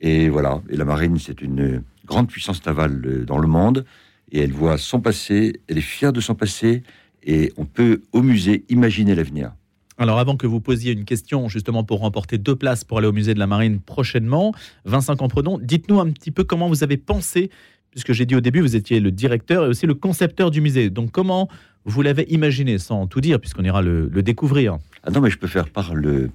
Et 0.01 0.27
voilà, 0.27 0.61
et 0.69 0.75
la 0.75 0.85
marine, 0.85 1.17
c'est 1.19 1.41
une 1.41 1.83
grande 2.05 2.27
puissance 2.27 2.65
navale 2.65 3.01
euh, 3.05 3.25
dans 3.25 3.37
le 3.37 3.47
monde 3.47 3.85
et 4.31 4.41
elle 4.41 4.51
voit 4.51 4.77
son 4.77 4.99
passé, 4.99 5.61
elle 5.67 5.77
est 5.77 5.81
fière 5.81 6.13
de 6.13 6.21
son 6.21 6.35
passé 6.35 6.83
et 7.23 7.53
on 7.57 7.65
peut 7.65 8.01
au 8.11 8.21
musée 8.21 8.65
imaginer 8.69 9.15
l'avenir. 9.15 9.53
Alors 9.99 10.17
avant 10.17 10.37
que 10.37 10.47
vous 10.47 10.61
posiez 10.61 10.93
une 10.93 11.03
question 11.03 11.49
justement 11.49 11.83
pour 11.83 11.99
remporter 11.99 12.37
deux 12.37 12.55
places 12.55 12.85
pour 12.85 12.97
aller 12.99 13.07
au 13.07 13.11
musée 13.11 13.33
de 13.33 13.39
la 13.39 13.47
Marine 13.47 13.81
prochainement, 13.81 14.53
Vincent 14.85 15.17
Campredon, 15.17 15.59
dites-nous 15.61 15.99
un 15.99 16.09
petit 16.11 16.31
peu 16.31 16.45
comment 16.45 16.69
vous 16.69 16.85
avez 16.85 16.95
pensé, 16.95 17.49
puisque 17.91 18.13
j'ai 18.13 18.25
dit 18.25 18.33
au 18.33 18.39
début 18.39 18.61
vous 18.61 18.77
étiez 18.77 19.01
le 19.01 19.11
directeur 19.11 19.65
et 19.65 19.67
aussi 19.67 19.85
le 19.85 19.95
concepteur 19.95 20.51
du 20.51 20.61
musée. 20.61 20.89
Donc 20.89 21.11
comment 21.11 21.49
vous 21.83 22.01
l'avez 22.01 22.23
imaginé, 22.31 22.77
sans 22.77 23.07
tout 23.07 23.19
dire, 23.19 23.41
puisqu'on 23.41 23.65
ira 23.65 23.81
le, 23.81 24.07
découvrir? 24.21 24.77
Ah 25.03 25.11
non, 25.11 25.19
mais 25.19 25.29
je 25.29 25.37
peux 25.37 25.47
faire 25.47 25.67
par, 25.67 25.93
le, 25.93 26.29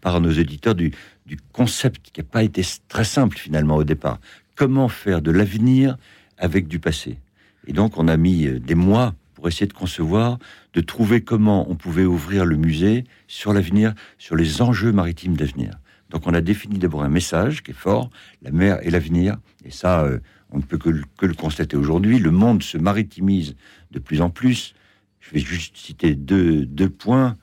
par 0.00 0.18
nos 0.22 0.30
éditeurs 0.30 0.74
du, 0.74 0.92
du 1.26 1.36
concept 1.52 2.10
qui 2.10 2.20
n'a 2.22 2.24
pas 2.24 2.42
été 2.42 2.62
très 2.88 3.04
simple 3.04 3.36
finalement 3.36 3.76
au 3.76 3.84
départ. 3.84 4.18
Comment 4.54 4.88
faire 4.88 5.20
de 5.20 5.30
l'avenir 5.30 5.98
avec 6.38 6.68
du 6.68 6.78
passé? 6.78 7.18
Et 7.66 7.74
donc 7.74 7.98
on 7.98 8.08
a 8.08 8.16
mis 8.16 8.46
euh, 8.46 8.58
des 8.58 8.74
mois 8.74 9.12
pour 9.34 9.48
essayer 9.48 9.66
de 9.66 9.74
concevoir, 9.74 10.38
de 10.74 10.80
trouver 10.80 11.22
comment 11.22 11.70
on 11.70 11.76
pouvait 11.76 12.04
ouvrir 12.04 12.44
le 12.44 12.56
musée 12.56 13.04
sur 13.28 13.52
l'avenir, 13.52 13.94
sur 14.18 14.36
les 14.36 14.60
enjeux 14.60 14.92
maritimes 14.92 15.36
d'avenir. 15.36 15.78
Donc 16.10 16.26
on 16.26 16.34
a 16.34 16.40
défini 16.40 16.78
d'abord 16.78 17.02
un 17.02 17.08
message 17.08 17.62
qui 17.62 17.70
est 17.70 17.74
fort, 17.74 18.10
la 18.42 18.50
mer 18.50 18.78
et 18.82 18.90
l'avenir, 18.90 19.36
et 19.64 19.70
ça, 19.70 20.02
euh, 20.02 20.18
on 20.50 20.58
ne 20.58 20.62
peut 20.62 20.78
que, 20.78 21.26
le 21.26 21.34
constater 21.34 21.76
aujourd'hui. 21.76 22.18
Le 22.18 22.30
monde 22.30 22.62
se 22.62 22.78
maritimise 22.78 23.56
de 23.90 23.98
plus 23.98 24.20
en 24.20 24.30
plus. 24.30 24.74
Je 25.20 25.30
vais 25.30 25.40
juste 25.40 25.76
citer 25.76 26.14
deux, 26.14 26.66
points. 26.88 27.36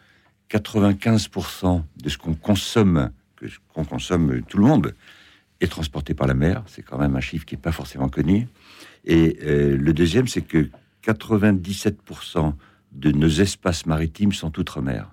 95% 0.50 1.84
de 2.04 2.10
ce 2.10 2.18
qu'on 2.18 2.34
consomme, 2.34 3.12
que 3.38 3.46
qu'on 3.74 3.86
consomme 3.86 4.42
tout 4.44 4.58
le 4.58 4.66
monde, 4.66 4.94
est 5.62 5.68
transporté 5.68 6.14
par 6.14 6.28
la 6.28 6.34
mer. 6.34 6.64
C'est 6.68 6.82
quand 6.82 6.98
même 6.98 7.16
un 7.16 7.22
chiffre 7.22 7.46
qui 7.46 7.56
n'est 7.56 7.62
pas 7.62 7.72
forcément 7.72 8.10
connu. 8.10 8.48
Et 9.06 9.40
euh, 9.44 9.78
le 9.78 9.94
deuxième, 9.94 10.28
c'est 10.28 10.42
que 10.42 10.70
97% 11.06 12.54
de 12.92 13.12
nos 13.12 13.30
espaces 13.30 13.86
maritimes 13.86 14.34
sont 14.34 14.58
outre-mer. 14.60 15.10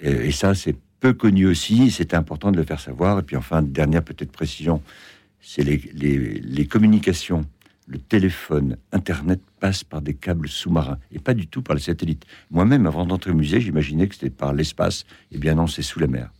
Et, 0.00 0.32
ça, 0.32 0.54
c'est 0.54 0.76
peu 1.00 1.12
connu 1.12 1.46
aussi, 1.46 1.90
c'est 1.90 2.14
important 2.14 2.50
de 2.50 2.56
le 2.56 2.64
faire 2.64 2.80
savoir. 2.80 3.18
Et 3.18 3.22
puis 3.22 3.36
enfin, 3.36 3.62
dernière 3.62 4.02
peut-être 4.02 4.32
précision, 4.32 4.82
c'est 5.40 5.62
les, 5.62 6.66
communications 6.66 7.46
le 7.86 7.98
téléphone, 7.98 8.76
Internet 8.92 9.40
passe 9.58 9.82
par 9.82 10.00
des 10.00 10.14
câbles 10.14 10.48
sous-marins 10.48 10.98
et 11.10 11.18
pas 11.18 11.34
du 11.34 11.48
tout 11.48 11.60
par 11.60 11.74
les 11.74 11.82
satellites. 11.82 12.24
Moi-même, 12.52 12.86
avant 12.86 13.04
d'entrer 13.04 13.32
au 13.32 13.34
musée, 13.34 13.60
j'imaginais 13.60 14.06
que 14.06 14.14
c'était 14.14 14.30
par 14.30 14.52
l'espace. 14.52 15.04
Eh 15.32 15.38
bien 15.38 15.56
non, 15.56 15.66
c'est 15.66 15.82
sous 15.82 15.98
la 15.98 16.06
mer. 16.06 16.30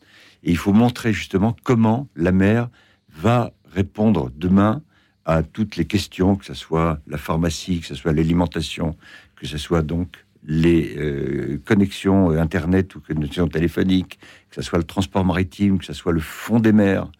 Et 0.44 0.50
il 0.52 0.56
faut 0.56 0.72
montrer 0.72 1.12
justement 1.12 1.56
comment 1.64 2.06
la 2.14 2.30
mer 2.30 2.68
va 3.12 3.52
répondre 3.72 4.30
demain 4.36 4.80
à 5.24 5.42
toutes 5.42 5.76
les 5.76 5.86
questions, 5.86 6.36
que 6.36 6.44
ce 6.44 6.54
soit 6.54 7.00
la 7.08 7.18
pharmacie, 7.18 7.80
que 7.80 7.86
ce 7.86 7.96
soit 7.96 8.12
l'alimentation, 8.12 8.96
que 9.34 9.46
ce 9.46 9.58
soit 9.58 9.82
donc 9.82 10.24
les 10.44 10.96
euh, 10.96 11.60
connexions 11.64 12.30
euh, 12.30 12.40
Internet 12.40 12.94
ou 12.94 13.00
connexions 13.00 13.48
téléphoniques, 13.48 14.18
que 14.48 14.56
ce 14.56 14.62
soit 14.62 14.78
le 14.78 14.84
transport 14.84 15.24
maritime, 15.24 15.78
que 15.78 15.84
ce 15.84 15.92
soit 15.92 16.12
le 16.12 16.20
fond 16.20 16.60
des 16.60 16.72
mers. 16.72 17.10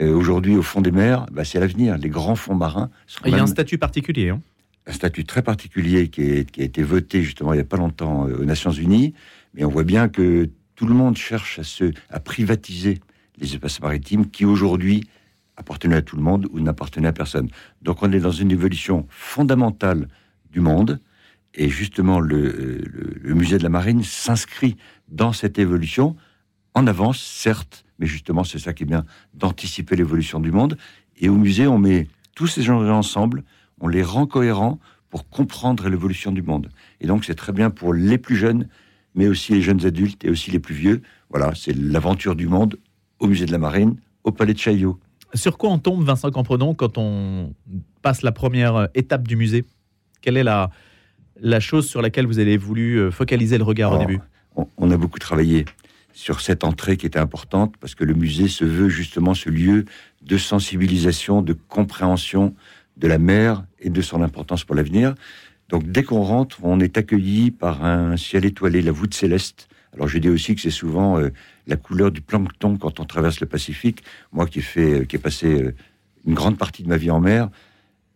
Euh, 0.00 0.14
aujourd'hui, 0.14 0.56
au 0.56 0.62
fond 0.62 0.80
des 0.80 0.90
mers, 0.90 1.26
bah, 1.32 1.44
c'est 1.44 1.58
l'avenir. 1.58 1.96
Les 1.98 2.10
grands 2.10 2.36
fonds 2.36 2.54
marins. 2.54 2.90
il 3.24 3.32
y 3.32 3.34
a 3.36 3.42
un 3.42 3.46
statut 3.46 3.78
particulier. 3.78 4.30
Hein 4.30 4.40
un 4.86 4.92
statut 4.92 5.24
très 5.24 5.42
particulier 5.42 6.08
qui, 6.08 6.22
a 6.22 6.62
été 6.62 6.82
voté 6.82 7.22
justement 7.22 7.52
il 7.52 7.56
n'y 7.56 7.62
a 7.62 7.66
pas 7.66 7.76
longtemps 7.76 8.22
aux 8.22 8.44
Nations 8.46 8.70
Unies. 8.70 9.12
Mais 9.52 9.64
on 9.64 9.68
voit 9.68 9.84
bien 9.84 10.08
que 10.08 10.48
tout 10.76 10.86
le 10.86 10.94
monde 10.94 11.14
cherche 11.14 11.58
à, 11.58 11.62
se, 11.62 11.92
à 12.08 12.20
privatiser 12.20 13.00
les 13.38 13.52
espaces 13.52 13.80
maritimes 13.80 14.30
qui 14.30 14.46
aujourd'hui 14.46 15.06
appartenaient 15.58 15.96
à 15.96 16.02
tout 16.02 16.16
le 16.16 16.22
monde 16.22 16.48
ou 16.52 16.60
n'appartenaient 16.60 17.08
à 17.08 17.12
personne. 17.12 17.50
Donc 17.82 18.02
on 18.02 18.10
est 18.12 18.20
dans 18.20 18.32
une 18.32 18.50
évolution 18.50 19.06
fondamentale 19.10 20.08
du 20.50 20.60
monde 20.60 21.00
et 21.54 21.68
justement, 21.68 22.20
le, 22.20 22.82
musée 23.24 23.58
de 23.58 23.62
la 23.62 23.68
marine 23.68 24.02
s'inscrit 24.02 24.76
dans 25.08 25.32
cette 25.32 25.58
évolution, 25.58 26.16
en 26.74 26.86
avance, 26.86 27.20
certes, 27.20 27.84
mais 27.98 28.06
justement, 28.06 28.44
c'est 28.44 28.58
ça 28.58 28.72
qui 28.72 28.84
est 28.84 28.86
bien, 28.86 29.04
d'anticiper 29.34 29.96
l'évolution 29.96 30.40
du 30.40 30.52
monde. 30.52 30.76
Et 31.18 31.28
au 31.28 31.36
musée, 31.36 31.66
on 31.66 31.78
met 31.78 32.06
tous 32.34 32.46
ces 32.46 32.62
gens 32.62 32.80
ensemble, 32.88 33.44
on 33.80 33.88
les 33.88 34.02
rend 34.02 34.26
cohérents 34.26 34.78
pour 35.10 35.28
comprendre 35.28 35.88
l'évolution 35.88 36.32
du 36.32 36.42
monde. 36.42 36.70
Et 37.00 37.06
donc, 37.06 37.24
c'est 37.24 37.34
très 37.34 37.52
bien 37.52 37.70
pour 37.70 37.94
les 37.94 38.18
plus 38.18 38.36
jeunes, 38.36 38.68
mais 39.14 39.26
aussi 39.26 39.52
les 39.52 39.62
jeunes 39.62 39.84
adultes 39.84 40.24
et 40.24 40.30
aussi 40.30 40.50
les 40.50 40.60
plus 40.60 40.74
vieux. 40.74 41.02
Voilà, 41.30 41.52
c'est 41.54 41.74
l'aventure 41.74 42.36
du 42.36 42.46
monde 42.46 42.78
au 43.18 43.26
musée 43.26 43.46
de 43.46 43.52
la 43.52 43.58
marine, 43.58 43.96
au 44.22 44.30
palais 44.30 44.52
de 44.52 44.58
Chaillot. 44.58 45.00
Sur 45.34 45.58
quoi 45.58 45.70
on 45.70 45.78
tombe, 45.78 46.04
Vincent 46.04 46.30
Campredon, 46.30 46.74
quand 46.74 46.98
on 46.98 47.54
passe 48.02 48.22
la 48.22 48.32
première 48.32 48.88
étape 48.94 49.26
du 49.26 49.36
musée? 49.36 49.64
Quelle 50.20 50.36
est 50.36 50.44
la, 50.44 50.70
la 51.40 51.60
chose 51.60 51.88
sur 51.88 52.02
laquelle 52.02 52.26
vous 52.26 52.38
avez 52.38 52.56
voulu 52.56 52.96
euh, 52.96 53.10
focaliser 53.10 53.58
le 53.58 53.64
regard 53.64 53.92
au 53.92 53.98
début 53.98 54.20
on, 54.76 54.90
a 54.90 54.96
beaucoup 54.96 55.18
travaillé 55.18 55.64
sur 56.12 56.40
cette 56.40 56.64
entrée 56.64 56.96
qui 56.96 57.06
était 57.06 57.18
importante 57.18 57.76
parce 57.80 57.94
que 57.94 58.04
le 58.04 58.14
musée 58.14 58.48
se 58.48 58.64
veut 58.64 58.88
justement 58.88 59.34
ce 59.34 59.50
lieu 59.50 59.84
de 60.22 60.36
sensibilisation, 60.36 61.42
de 61.42 61.52
compréhension 61.52 62.54
de 62.96 63.06
la 63.06 63.18
mer 63.18 63.64
et 63.78 63.90
de 63.90 64.02
son 64.02 64.22
importance 64.22 64.64
pour 64.64 64.74
l'avenir. 64.74 65.14
Donc 65.68 65.86
dès 65.86 66.02
qu'on 66.02 66.22
rentre, 66.22 66.58
on 66.62 66.80
est 66.80 66.98
accueilli 66.98 67.50
par 67.50 67.84
un 67.84 68.16
ciel 68.16 68.44
étoilé, 68.44 68.82
la 68.82 68.92
voûte 68.92 69.14
céleste. 69.14 69.68
Alors 69.94 70.08
je 70.08 70.18
dis 70.18 70.28
aussi 70.28 70.54
que 70.54 70.60
c'est 70.60 70.70
souvent 70.70 71.18
euh, 71.18 71.30
la 71.66 71.76
couleur 71.76 72.10
du 72.10 72.20
plancton 72.20 72.76
quand 72.76 73.00
on 73.00 73.04
traverse 73.04 73.40
le 73.40 73.46
Pacifique. 73.46 74.02
Moi 74.32 74.46
qui 74.46 74.58
ai 74.58 74.62
fait, 74.62 75.00
euh, 75.00 75.04
qui 75.04 75.16
ai 75.16 75.18
passé 75.18 75.72
une 76.26 76.34
grande 76.34 76.58
partie 76.58 76.82
de 76.82 76.88
ma 76.88 76.96
vie 76.96 77.10
en 77.10 77.20
mer, 77.20 77.48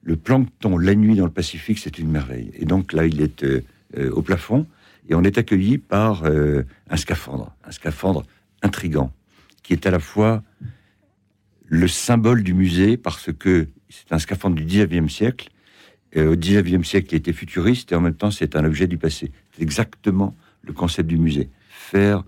le 0.02 0.16
plancton 0.16 0.76
la 0.76 0.94
nuit 0.94 1.16
dans 1.16 1.24
le 1.24 1.30
Pacifique, 1.30 1.78
c'est 1.78 1.98
une 1.98 2.10
merveille. 2.10 2.50
Et 2.54 2.64
donc 2.64 2.92
là, 2.92 3.06
il 3.06 3.20
est 3.20 3.44
euh, 3.44 3.64
euh, 3.96 4.10
au 4.10 4.22
plafond 4.22 4.66
et 5.08 5.14
on 5.14 5.22
est 5.22 5.38
accueilli 5.38 5.78
par 5.78 6.24
euh, 6.24 6.64
un 6.90 6.96
scaphandre, 6.96 7.54
un 7.64 7.70
scaphandre 7.70 8.24
intrigant, 8.62 9.12
qui 9.62 9.72
est 9.72 9.86
à 9.86 9.90
la 9.90 10.00
fois 10.00 10.42
le 11.66 11.88
symbole 11.88 12.42
du 12.42 12.52
musée 12.52 12.96
parce 12.96 13.32
que 13.32 13.68
c'est 13.88 14.12
un 14.12 14.18
scaphandre 14.18 14.56
du 14.56 14.64
19e 14.64 15.08
siècle. 15.08 15.48
au 16.16 16.34
19e 16.34 16.84
siècle, 16.84 17.08
il 17.12 17.16
était 17.16 17.32
futuriste 17.32 17.92
et 17.92 17.94
en 17.94 18.00
même 18.00 18.14
temps, 18.14 18.30
c'est 18.30 18.56
un 18.56 18.64
objet 18.64 18.86
du 18.86 18.98
passé. 18.98 19.32
C'est 19.56 19.62
exactement 19.62 20.36
le 20.62 20.72
concept 20.72 21.08
du 21.08 21.16
musée. 21.16 21.48
Faire 21.68 22.24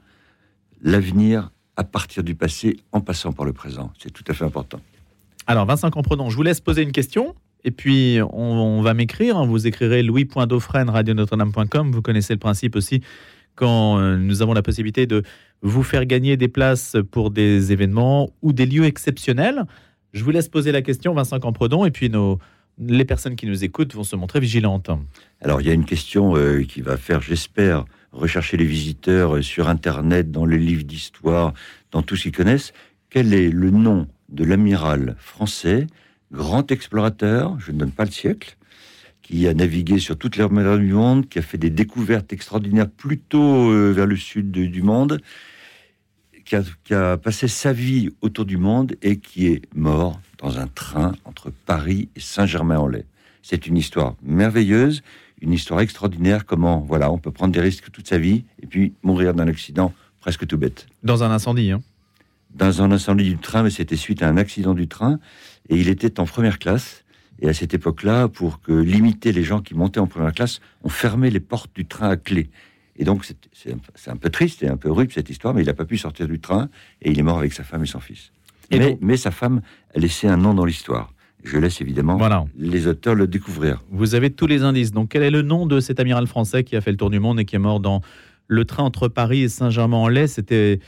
l'avenir 0.83 1.51
à 1.77 1.85
partir 1.85 2.23
du 2.23 2.35
passé 2.35 2.79
en 2.93 3.01
passant 3.01 3.33
par 3.33 3.45
le 3.45 3.53
présent. 3.53 3.93
C'est 3.99 4.13
tout 4.13 4.25
à 4.29 4.35
fait 4.35 4.45
important. 4.45 4.81
Alors, 5.47 5.67
Vincent 5.67 5.91
Campredon, 5.91 6.31
je 6.31 6.37
vous 6.37 6.43
laisse 6.43 6.61
poser 6.61 6.83
une 6.83 6.93
question. 6.93 7.35
Et 7.65 7.71
puis, 7.71 8.19
on, 8.31 8.83
va 8.83 8.95
m'écrire. 8.95 9.39
Hein. 9.39 9.47
Vous 9.47 9.67
écrirez 9.67 10.03
louis.dauphren, 10.03 10.91
radionotre-dame.com. 10.91 11.91
Vous 11.93 12.03
connaissez 12.03 12.35
le 12.35 12.39
principe 12.39 12.77
aussi 12.77 13.01
quand 13.55 13.99
euh, 13.99 14.17
nous 14.17 14.43
avons 14.43 14.53
la 14.53 14.63
possibilité 14.63 15.07
de 15.07 15.23
vous 15.63 15.83
faire 15.83 16.05
gagner 16.05 16.37
des 16.37 16.49
places 16.49 16.97
pour 17.11 17.31
des 17.31 17.73
événements 17.73 18.31
ou 18.43 18.53
des 18.53 18.67
lieux 18.67 18.85
exceptionnels. 18.85 19.65
Je 20.13 20.23
vous 20.23 20.31
laisse 20.31 20.49
poser 20.49 20.73
la 20.73 20.83
question, 20.83 21.15
Vincent 21.15 21.41
Campredon, 21.41 21.85
et 21.85 21.91
puis 21.91 22.11
les 22.79 23.05
personnes 23.05 23.37
qui 23.37 23.47
nous 23.47 23.65
écoutent 23.65 23.95
vont 23.95 24.05
se 24.05 24.17
montrer 24.17 24.41
vigilantes. 24.41 24.91
Alors, 25.41 25.61
il 25.61 25.67
y 25.67 25.71
a 25.71 25.75
une 25.75 25.85
question 25.85 26.37
euh, 26.37 26.63
qui 26.63 26.83
va 26.83 26.97
faire, 26.97 27.21
j'espère, 27.21 27.85
rechercher 28.13 28.57
les 28.57 28.65
visiteurs 28.65 29.37
euh, 29.37 29.43
sur 29.43 29.69
Internet, 29.69 30.31
dans 30.31 30.45
les 30.45 30.59
livres 30.59 30.85
d'histoire, 30.85 31.55
dans 31.93 32.03
tout 32.03 32.17
ce 32.17 32.25
qu'ils 32.25 32.33
connaissent. 32.33 32.73
Quel 33.09 33.33
est 33.33 33.51
le 33.51 33.71
nom 33.71 34.07
de 34.29 34.45
l'amiral 34.45 35.17
français 35.19 35.87
grand 36.33 36.71
explorateur, 36.71 37.59
je 37.61 37.73
ne 37.73 37.79
donne 37.79 37.93
pas 37.93 38.05
le 38.05 38.11
siècle, 38.11 38.57
qui 39.23 39.49
a 39.49 39.55
navigué 39.55 39.99
sur 39.99 40.19
toutes 40.19 40.37
les 40.37 40.47
mers 40.49 40.79
du 40.79 40.93
monde, 40.93 41.29
qui 41.29 41.39
a 41.39 41.43
fait 41.43 41.59
des 41.59 41.71
découvertes 41.71 42.33
extraordinaires 42.33 42.91
plutôt 42.91 43.71
euh, 43.71 43.91
vers 43.91 44.07
le 44.07 44.17
sud 44.17 44.51
du 44.51 44.83
monde, 44.83 45.21
qui 46.45 46.95
a, 46.95 47.17
passé 47.17 47.49
sa 47.49 47.73
vie 47.73 48.11
autour 48.21 48.45
du 48.45 48.59
monde 48.59 48.97
et 49.01 49.19
qui 49.19 49.47
est 49.47 49.63
mort 49.75 50.21
dans 50.39 50.59
un 50.59 50.67
train 50.67 51.15
entre 51.25 51.51
Paris 51.51 52.11
et 52.17 52.21
Saint-Germain-en-Laye. 52.21 53.07
C'est 53.43 53.67
une 53.67 53.79
histoire 53.79 54.15
merveilleuse, 54.23 55.03
une 55.41 55.53
histoire 55.53 55.81
extraordinaire. 55.81 56.45
Comment, 56.45 56.81
voilà, 56.81 57.11
on 57.11 57.19
peut 57.19 57.31
prendre 57.31 57.53
des 57.53 57.61
risques 57.61 57.91
toute 57.91 58.09
sa 58.09 58.19
vie 58.19 58.45
et 58.63 58.67
puis 58.67 58.93
mourir 59.03 59.33
d'un 59.33 59.49
accident 59.49 59.95
presque 60.21 60.47
tout 60.47 60.59
bête. 60.59 60.87
Dans 61.03 61.23
un 61.23 61.31
incendie, 61.31 61.71
hein 61.71 61.83
Dans 62.55 62.83
un 62.83 62.93
incendie 62.93 63.25
du 63.25 63.37
train, 63.37 63.63
mais 63.63 63.71
c'était 63.71 63.97
suite 63.97 64.23
à 64.23 64.29
un 64.29 64.37
accident 64.37 64.75
du 64.75 64.89
train. 64.89 65.19
Et 65.69 65.77
il 65.77 65.89
était 65.89 66.21
en 66.21 66.25
première 66.25 66.59
classe. 66.59 67.05
Et 67.41 67.49
à 67.49 67.55
cette 67.55 67.75
époque-là, 67.75 68.29
pour 68.29 68.61
que 68.61 68.73
limiter 68.73 69.33
les 69.33 69.43
gens 69.43 69.61
qui 69.61 69.75
montaient 69.75 70.01
en 70.01 70.07
première 70.07 70.33
classe, 70.33 70.61
on 70.83 70.89
fermait 70.89 71.31
les 71.31 71.41
portes 71.41 71.75
du 71.75 71.85
train 71.85 72.09
à 72.09 72.17
clé. 72.17 72.49
Et 72.97 73.05
donc, 73.05 73.27
c'est 73.53 74.09
un, 74.09 74.17
peu 74.17 74.31
triste 74.31 74.63
et 74.63 74.69
un 74.69 74.77
peu 74.77 74.89
horrible 74.89 75.13
cette 75.13 75.29
histoire, 75.29 75.53
mais 75.53 75.63
il 75.63 75.67
n'a 75.67 75.75
pas 75.75 75.85
pu 75.85 75.99
sortir 75.99 76.29
du 76.29 76.39
train 76.39 76.69
et 77.03 77.11
il 77.11 77.19
est 77.19 77.23
mort 77.23 77.39
avec 77.39 77.53
sa 77.53 77.65
femme 77.65 77.83
et 77.83 77.87
son 77.87 77.99
fils. 77.99 78.31
mais, 78.71 78.97
mais, 79.01 79.17
sa 79.17 79.33
femme 79.33 79.63
a 79.95 79.99
laissé 79.99 80.29
un 80.29 80.37
nom 80.37 80.55
dans 80.55 80.65
l'histoire. 80.65 81.13
Je 81.43 81.59
laisse 81.59 81.81
évidemment 81.81 82.19
les 82.57 82.87
auteurs 82.87 83.15
le 83.15 83.27
découvrir. 83.27 83.83
Vous 83.91 84.15
avez 84.15 84.31
tous 84.31 84.47
les 84.47 84.63
indices. 84.63 84.93
Donc, 84.93 85.11
quel 85.11 85.23
est 85.23 85.31
le 85.31 85.43
nom 85.43 85.67
de 85.67 85.81
cet 85.81 86.01
amiral 86.01 86.27
français 86.27 86.65
qui 86.65 86.77
a 86.77 86.81
fait 86.81 86.91
le 86.91 86.97
tour 86.97 87.11
du 87.11 87.21
monde 87.21 87.39
et 87.41 87.45
qui 87.45 87.57
est 87.57 87.59
mort 87.59 87.81
dans 87.81 88.01
le 88.47 88.65
train 88.65 88.85
entre 88.85 89.09
Paris 89.09 89.43
et 89.43 89.49
Saint-Germain-en-Laye? 89.49 90.29
C'était 90.29 90.81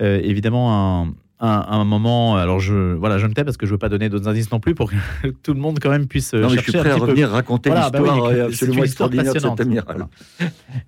euh, 0.00 0.20
évidemment 0.22 1.04
un, 1.04 1.14
un, 1.40 1.84
moment. 1.84 2.36
Alors 2.36 2.60
je 2.60 2.94
voilà, 2.94 3.18
je 3.18 3.26
me 3.26 3.32
tais 3.32 3.44
parce 3.44 3.56
que 3.56 3.66
je 3.66 3.72
veux 3.72 3.78
pas 3.78 3.88
donner 3.88 4.08
d'autres 4.08 4.28
indices 4.28 4.50
non 4.50 4.60
plus 4.60 4.74
pour 4.74 4.90
que 4.90 4.96
tout 5.42 5.54
le 5.54 5.60
monde 5.60 5.78
quand 5.80 5.90
même 5.90 6.06
puisse. 6.06 6.34
Non, 6.34 6.50
mais 6.50 6.56
je 6.56 6.62
suis 6.62 6.72
prêt 6.72 6.90
à 6.90 6.96
revenir 6.96 7.30
raconter 7.30 7.70
bah 7.70 7.90
l'histoire 7.90 8.24
euh, 8.26 8.46
absolument 8.46 8.84
extraordinaire 8.84 9.34
de 9.34 9.38
cet 9.38 9.60
amiral. 9.60 10.06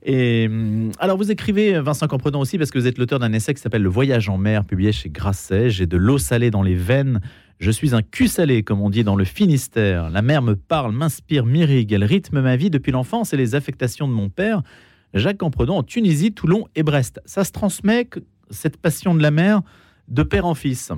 Et 0.02 0.46
hum, 0.48 0.92
alors 0.98 1.16
vous 1.16 1.30
écrivez 1.30 1.80
Vincent 1.80 2.06
Comprenant 2.06 2.40
aussi 2.40 2.58
parce 2.58 2.70
que 2.70 2.78
vous 2.78 2.86
êtes 2.86 2.98
l'auteur 2.98 3.18
d'un 3.18 3.32
essai 3.32 3.54
qui 3.54 3.60
s'appelle 3.60 3.82
Le 3.82 3.88
voyage 3.88 4.28
en 4.28 4.38
mer, 4.38 4.64
publié 4.64 4.92
chez 4.92 5.10
Grasset. 5.10 5.70
J'ai 5.70 5.86
de 5.86 5.96
l'eau 5.96 6.18
salée 6.18 6.50
dans 6.50 6.62
les 6.62 6.74
veines. 6.74 7.20
Je 7.58 7.70
suis 7.70 7.94
un 7.94 8.02
cul 8.02 8.28
salé, 8.28 8.62
comme 8.62 8.82
on 8.82 8.90
dit 8.90 9.02
dans 9.02 9.16
le 9.16 9.24
Finistère. 9.24 10.10
La 10.10 10.20
mer 10.20 10.42
me 10.42 10.56
parle, 10.56 10.92
m'inspire, 10.92 11.46
m'irrigue. 11.46 11.90
Elle 11.92 12.04
rythme 12.04 12.42
ma 12.42 12.56
vie 12.56 12.68
depuis 12.68 12.92
l'enfance 12.92 13.32
et 13.32 13.38
les 13.38 13.54
affectations 13.54 14.06
de 14.06 14.12
mon 14.12 14.28
père. 14.28 14.62
Jacques 15.14 15.38
Campredon 15.38 15.78
en 15.78 15.82
Tunisie, 15.82 16.32
Toulon 16.32 16.68
et 16.74 16.82
Brest. 16.82 17.20
Ça 17.24 17.44
se 17.44 17.52
transmet, 17.52 18.08
cette 18.50 18.76
passion 18.76 19.14
de 19.14 19.22
la 19.22 19.30
mer, 19.30 19.62
de 20.08 20.22
père 20.22 20.46
en 20.46 20.54
fils. 20.54 20.92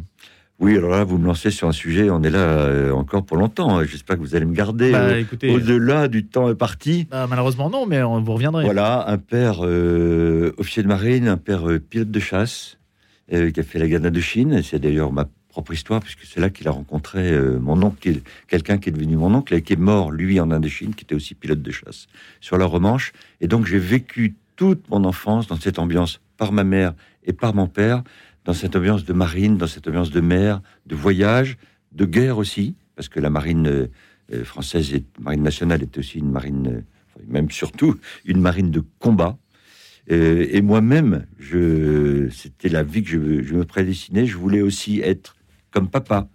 Oui, 0.61 0.77
alors 0.77 0.91
là, 0.91 1.05
vous 1.05 1.19
me 1.19 1.27
lancez 1.27 1.53
sur 1.53 1.69
un 1.69 1.73
sujet, 1.73 2.11
on 2.11 2.21
est 2.25 2.31
là 2.31 2.41
euh, 2.41 2.91
encore 2.91 3.25
pour 3.25 3.37
longtemps. 3.37 3.85
J'espère 3.85 4.17
que 4.17 4.23
vous 4.23 4.35
allez 4.35 4.45
me 4.45 4.55
garder 4.55 4.91
bah, 4.91 5.03
euh, 5.03 5.25
au-delà 5.55 6.09
du 6.09 6.27
temps 6.27 6.53
parti. 6.57 7.07
Bah, 7.09 7.29
malheureusement, 7.31 7.71
non, 7.71 7.87
mais 7.87 8.03
on 8.03 8.21
vous 8.21 8.33
reviendrez. 8.33 8.65
Voilà, 8.65 9.09
un 9.09 9.19
père 9.19 9.61
euh, 9.63 10.53
officier 10.59 10.83
de 10.83 10.89
marine, 10.89 11.29
un 11.29 11.37
père 11.37 11.63
pilote 11.89 12.11
de 12.11 12.21
chasse, 12.21 12.79
qui 13.31 13.61
a 13.61 13.63
fait 13.63 13.79
la 13.79 13.87
guerre 13.87 14.01
de 14.01 14.21
Chine. 14.21 14.61
C'est 14.65 14.81
d'ailleurs 14.81 15.13
ma 15.13 15.27
propre 15.49 15.75
histoire, 15.75 16.01
puisque 16.01 16.25
c'est 16.25 16.41
là 16.41 16.51
qu'il 16.51 16.67
a 16.67 16.73
rencontré 16.73 17.39
mon 17.61 17.81
oncle, 17.81 18.15
quelqu'un 18.49 18.79
qui 18.79 18.89
est 18.89 18.93
devenu 18.93 19.17
mon 19.17 19.33
oncle, 19.35 19.55
et 19.55 19.63
qui 19.63 19.75
est 19.75 19.77
mort, 19.77 20.11
lui, 20.11 20.41
en 20.41 20.51
Indochine, 20.51 20.93
qui 20.93 21.05
était 21.05 21.15
aussi 21.15 21.35
pilote 21.35 21.63
de 21.63 21.71
chasse, 21.71 22.09
sur 22.41 22.59
la 22.59 22.65
Romanche. 22.65 23.13
Et 23.41 23.47
donc, 23.47 23.67
j'ai 23.67 23.79
vécu 23.79 24.35
toute 24.57 24.91
mon 24.91 25.05
enfance 25.05 25.47
dans 25.47 25.57
cette 25.57 25.79
ambiance 25.79 26.21
par 26.37 26.51
ma 26.53 26.65
mère 26.65 26.95
et 27.29 27.33
par 27.33 27.55
mon 27.55 27.69
père 27.69 28.03
dans 28.45 28.55
cette 28.55 28.75
ambiance 28.75 29.05
de 29.05 29.13
marine, 29.13 29.59
dans 29.59 29.67
cette 29.67 29.87
ambiance 29.87 30.11
de 30.11 30.21
mer, 30.21 30.61
de 30.87 30.97
voyage, 30.97 31.59
de 31.93 32.07
guerre 32.07 32.39
aussi, 32.39 32.75
parce 32.97 33.09
que 33.09 33.21
la 33.21 33.31
marine 33.31 33.69
euh, 33.69 33.87
euh, 34.33 34.43
française 34.43 34.95
et 34.95 35.05
marine 35.21 35.43
nationale 35.43 35.83
est 35.83 35.99
aussi 35.99 36.19
une 36.19 36.31
marine, 36.31 36.67
euh, 36.67 37.23
même 37.29 37.51
surtout 37.51 37.97
une 38.25 38.41
marine 38.41 38.71
de 38.71 38.83
combat. 38.99 39.39
et 40.11 40.63
moi-même, 40.63 41.27
c'était 42.31 42.71
la 42.71 42.83
vie 42.83 43.03
que 43.03 43.11
je, 43.11 43.43
je, 43.43 43.55
me 43.55 43.65
prédestinais. 43.67 44.25
Je 44.25 44.39
voulais 44.39 44.63
aussi 44.63 45.01
être 45.01 45.37
comme 45.71 45.91
papa, 45.91 46.29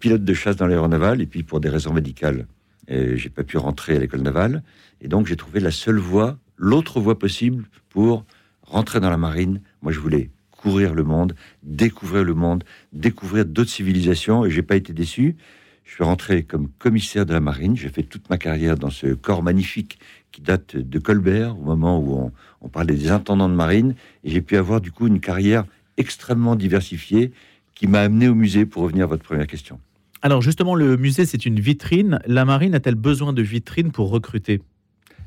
pilote 0.00 0.22
de 0.22 0.34
chasse 0.34 0.56
dans 0.56 0.66
l'aéronaval, 0.66 1.22
et 1.22 1.26
puis 1.26 1.42
pour 1.44 1.60
des 1.60 1.70
raisons 1.70 1.94
médicales, 1.94 2.46
j'ai 2.90 3.30
pas 3.30 3.42
pu 3.42 3.56
rentrer 3.56 3.96
à 3.96 4.00
l'école 4.00 4.20
navale. 4.20 4.62
Et 5.00 5.08
donc, 5.08 5.26
j'ai 5.26 5.36
trouvé 5.36 5.60
la 5.60 5.70
seule 5.70 5.98
voie, 5.98 6.36
l'autre 6.58 7.00
voie 7.00 7.18
possible 7.18 7.64
pour 7.88 8.26
rentrer 8.70 9.00
dans 9.00 9.10
la 9.10 9.16
marine. 9.16 9.62
Moi, 9.82 9.92
je 9.92 10.00
voulais 10.00 10.30
courir 10.50 10.94
le 10.94 11.04
monde, 11.04 11.34
découvrir 11.62 12.24
le 12.24 12.34
monde, 12.34 12.64
découvrir 12.92 13.44
d'autres 13.44 13.70
civilisations, 13.70 14.44
et 14.44 14.50
j'ai 14.50 14.62
pas 14.62 14.76
été 14.76 14.92
déçu. 14.92 15.36
Je 15.84 15.94
suis 15.94 16.04
rentré 16.04 16.42
comme 16.42 16.68
commissaire 16.78 17.24
de 17.24 17.32
la 17.32 17.40
marine. 17.40 17.76
J'ai 17.76 17.88
fait 17.88 18.02
toute 18.02 18.28
ma 18.28 18.36
carrière 18.36 18.76
dans 18.76 18.90
ce 18.90 19.14
corps 19.14 19.42
magnifique 19.42 19.98
qui 20.32 20.42
date 20.42 20.76
de 20.76 20.98
Colbert, 20.98 21.58
au 21.58 21.62
moment 21.62 21.98
où 21.98 22.14
on, 22.14 22.32
on 22.60 22.68
parlait 22.68 22.94
des 22.94 23.10
intendants 23.10 23.48
de 23.48 23.54
marine. 23.54 23.94
Et 24.24 24.30
j'ai 24.30 24.42
pu 24.42 24.56
avoir 24.56 24.80
du 24.80 24.92
coup 24.92 25.06
une 25.06 25.20
carrière 25.20 25.64
extrêmement 25.96 26.56
diversifiée 26.56 27.32
qui 27.74 27.86
m'a 27.86 28.00
amené 28.00 28.28
au 28.28 28.34
musée 28.34 28.66
pour 28.66 28.82
revenir 28.82 29.04
à 29.04 29.06
votre 29.06 29.24
première 29.24 29.46
question. 29.46 29.80
Alors 30.20 30.42
justement, 30.42 30.74
le 30.74 30.96
musée, 30.96 31.24
c'est 31.24 31.46
une 31.46 31.60
vitrine. 31.60 32.18
La 32.26 32.44
marine 32.44 32.74
a-t-elle 32.74 32.96
besoin 32.96 33.32
de 33.32 33.40
vitrines 33.40 33.92
pour 33.92 34.10
recruter? 34.10 34.60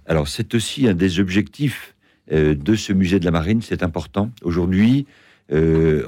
Alors 0.05 0.27
c'est 0.27 0.53
aussi 0.53 0.87
un 0.87 0.93
des 0.93 1.19
objectifs 1.19 1.95
de 2.31 2.75
ce 2.75 2.93
musée 2.93 3.19
de 3.19 3.25
la 3.25 3.31
marine, 3.31 3.61
c'est 3.61 3.83
important. 3.83 4.31
Aujourd'hui, 4.41 5.05
euh, 5.51 6.03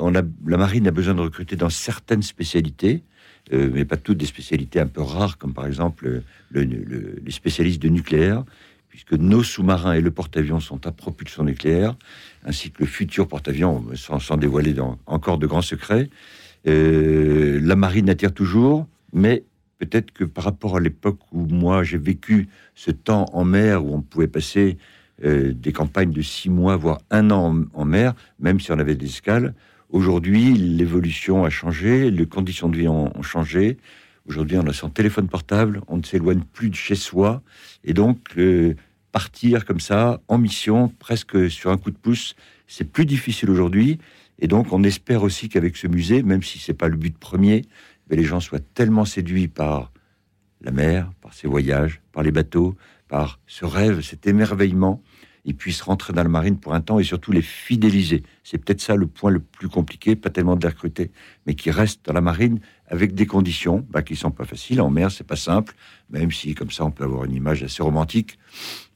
la 0.46 0.58
marine 0.58 0.88
a 0.88 0.92
besoin 0.92 1.13
de 1.13 1.22
recruter 1.22 1.56
dans 1.56 1.70
certaines 1.70 2.22
spécialités, 2.22 3.03
euh, 3.51 3.70
mais 3.74 3.84
pas 3.84 3.98
toutes 3.98 4.18
des 4.18 4.25
spécialités 4.25 4.80
un 4.80 4.88
peu 4.88 5.01
rares, 5.01 5.38
comme 5.38 5.53
par 5.53 5.65
exemple 5.65 6.22
les 6.51 7.32
spécialistes 7.32 7.82
de 7.82 7.89
nucléaire, 7.89 8.44
puisque 8.89 9.13
nos 9.13 9.44
sous-marins 9.44 9.94
et 9.94 10.01
le 10.01 10.12
porte-avions 10.12 10.60
sont 10.60 10.86
à 10.88 10.92
propulsion 10.92 11.44
nucléaire, 11.44 11.96
ainsi 12.46 12.72
que 12.72 12.84
le 12.84 12.86
futur 12.86 13.27
porte-avions, 13.27 13.86
sans, 13.96 14.38
dévoiler 14.38 14.75
encore 15.08 15.38
de 15.38 15.48
grands 15.48 15.62
secrets. 15.62 16.10
la 16.65 17.75
marine 17.75 18.10
attire 18.10 18.34
toujours, 18.34 18.88
mais 19.12 19.44
peut-être 19.80 20.12
que 20.12 20.24
par 20.24 20.46
rapport 20.46 20.77
à 20.77 20.80
l'époque 20.80 21.20
où 21.34 21.46
moi 21.48 21.84
j'ai 21.84 21.98
vécu 21.98 22.48
ce 22.75 22.92
temps 22.92 23.25
en 23.34 23.44
mer 23.44 23.84
où 23.84 23.94
on 23.94 24.01
pouvait 24.01 24.27
passer 24.27 24.77
euh, 25.24 25.53
des 25.53 25.72
campagnes 25.72 26.12
de 26.12 26.22
six 26.22 26.50
mois, 26.50 26.75
voire 26.75 27.00
un 27.12 27.32
an 27.32 27.65
en, 27.74 27.86
mer, 27.86 28.13
même 28.39 28.60
si 28.60 28.72
on 28.72 28.79
avait 28.79 28.96
des 28.96 29.08
escales. 29.08 29.53
Aujourd'hui, 29.89 30.53
l'évolution 30.53 31.43
a 31.43 31.50
changé, 31.50 32.10
les 32.10 32.25
conditions 32.25 32.70
de 32.70 32.77
vie 32.77 32.88
ont, 32.88 33.22
changé. 33.22 33.77
Aujourd'hui, 34.27 34.58
on 34.58 34.65
a 34.65 34.74
son 34.74 34.89
téléphone 34.89 35.27
portable, 35.27 35.82
on 35.88 35.98
ne 35.98 36.03
s'éloigne 36.03 36.41
plus 36.53 36.70
de 36.70 36.75
chez 36.75 36.96
soi. 36.96 37.43
Et 37.84 37.93
donc, 37.93 38.36
partir 39.12 39.65
comme 39.65 39.79
ça, 39.79 40.20
en 40.27 40.39
mission, 40.39 40.91
presque 40.98 41.51
sur 41.51 41.70
un 41.70 41.77
coup 41.77 41.91
de 41.91 41.98
pouce, 41.98 42.36
c'est 42.65 42.91
plus 42.91 43.05
difficile 43.05 43.51
aujourd'hui. 43.51 44.00
Et 44.39 44.48
donc, 44.48 44.74
on 44.74 44.84
espère 44.84 45.22
aussi 45.22 45.48
qu'avec 45.48 45.77
ce 45.77 45.88
musée, 45.88 46.24
même 46.24 46.41
si 46.41 46.58
c'est 46.58 46.74
pas 46.74 46.88
le 46.88 46.98
but 46.98 47.15
premier, 47.15 47.63
les 48.15 48.24
gens 48.24 48.39
soient 48.39 48.60
tellement 48.60 49.05
séduits 49.05 49.48
par 49.48 49.91
la 50.62 50.72
mer, 50.72 51.12
par 51.22 51.34
ses 51.34 51.48
voyages, 51.48 52.01
par 52.12 52.24
les 52.24 52.32
bateaux, 52.32 52.75
par 53.07 53.39
ce 53.48 53.65
rêve, 53.65 54.01
cet 54.01 54.27
émerveillement, 54.27 55.01
ils 55.45 55.55
puissent 55.55 55.81
rentrer 55.81 56.13
dans 56.13 56.24
la 56.24 56.29
marine 56.29 56.57
pour 56.57 56.74
un 56.74 56.81
temps 56.81 57.00
et 57.00 57.03
surtout 57.03 57.31
les 57.31 57.41
fidéliser. 57.41 58.24
C'est 58.43 58.57
peut-être 58.57 58.81
ça 58.81 58.95
le 58.95 59.07
point 59.07 59.29
le 59.29 59.39
plus 59.39 59.67
compliqué, 59.67 60.15
pas 60.15 60.29
tellement 60.29 60.55
de 60.55 60.62
les 60.62 60.69
recruter, 60.69 61.12
mais 61.45 61.55
qui 61.55 61.69
restent 61.69 62.05
dans 62.05 62.13
la 62.13 62.22
marine 62.22 62.60
avec 62.88 63.13
des 63.13 63.25
conditions 63.25 63.86
bah, 63.89 64.03
qui 64.03 64.15
sont 64.15 64.31
pas 64.31 64.45
faciles. 64.45 64.79
En 64.79 64.89
mer, 64.89 65.12
c'est 65.12 65.27
pas 65.27 65.36
simple, 65.36 65.75
même 66.10 66.31
si 66.31 66.55
comme 66.55 66.72
ça 66.72 66.86
on 66.86 66.91
peut 66.91 67.03
avoir 67.03 67.25
une 67.25 67.33
image 67.36 67.63
assez 67.63 67.83
romantique. 67.83 68.38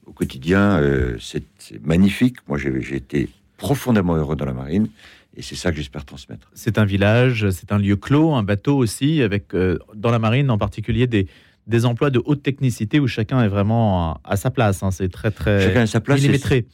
Au 0.06 0.12
quotidien, 0.12 0.78
euh, 0.80 1.18
c'est 1.20 1.44
magnifique. 1.84 2.36
Moi, 2.48 2.56
j'ai 2.58 2.96
été 2.96 3.28
profondément 3.58 4.14
heureux 4.14 4.36
dans 4.36 4.46
la 4.46 4.54
marine. 4.54 4.88
Et 5.36 5.42
c'est 5.42 5.54
ça 5.54 5.70
que 5.70 5.76
j'espère 5.76 6.04
transmettre. 6.04 6.50
C'est 6.54 6.78
un 6.78 6.84
village, 6.84 7.50
c'est 7.50 7.70
un 7.70 7.78
lieu 7.78 7.94
clos, 7.94 8.34
un 8.34 8.42
bateau 8.42 8.76
aussi, 8.76 9.22
avec 9.22 9.54
euh, 9.54 9.78
dans 9.94 10.10
la 10.10 10.18
marine 10.18 10.50
en 10.50 10.58
particulier 10.58 11.06
des, 11.06 11.28
des 11.68 11.84
emplois 11.84 12.10
de 12.10 12.20
haute 12.24 12.42
technicité 12.42 12.98
où 12.98 13.06
chacun 13.06 13.42
est 13.42 13.48
vraiment 13.48 14.18
à 14.24 14.36
sa 14.36 14.50
place. 14.50 14.82
Hein. 14.82 14.90
C'est 14.90 15.10
très, 15.10 15.30
très 15.30 15.62
chacun 15.62 15.82
à 15.82 15.86
sa 15.86 16.00
place 16.00 16.20
millimétré. 16.20 16.66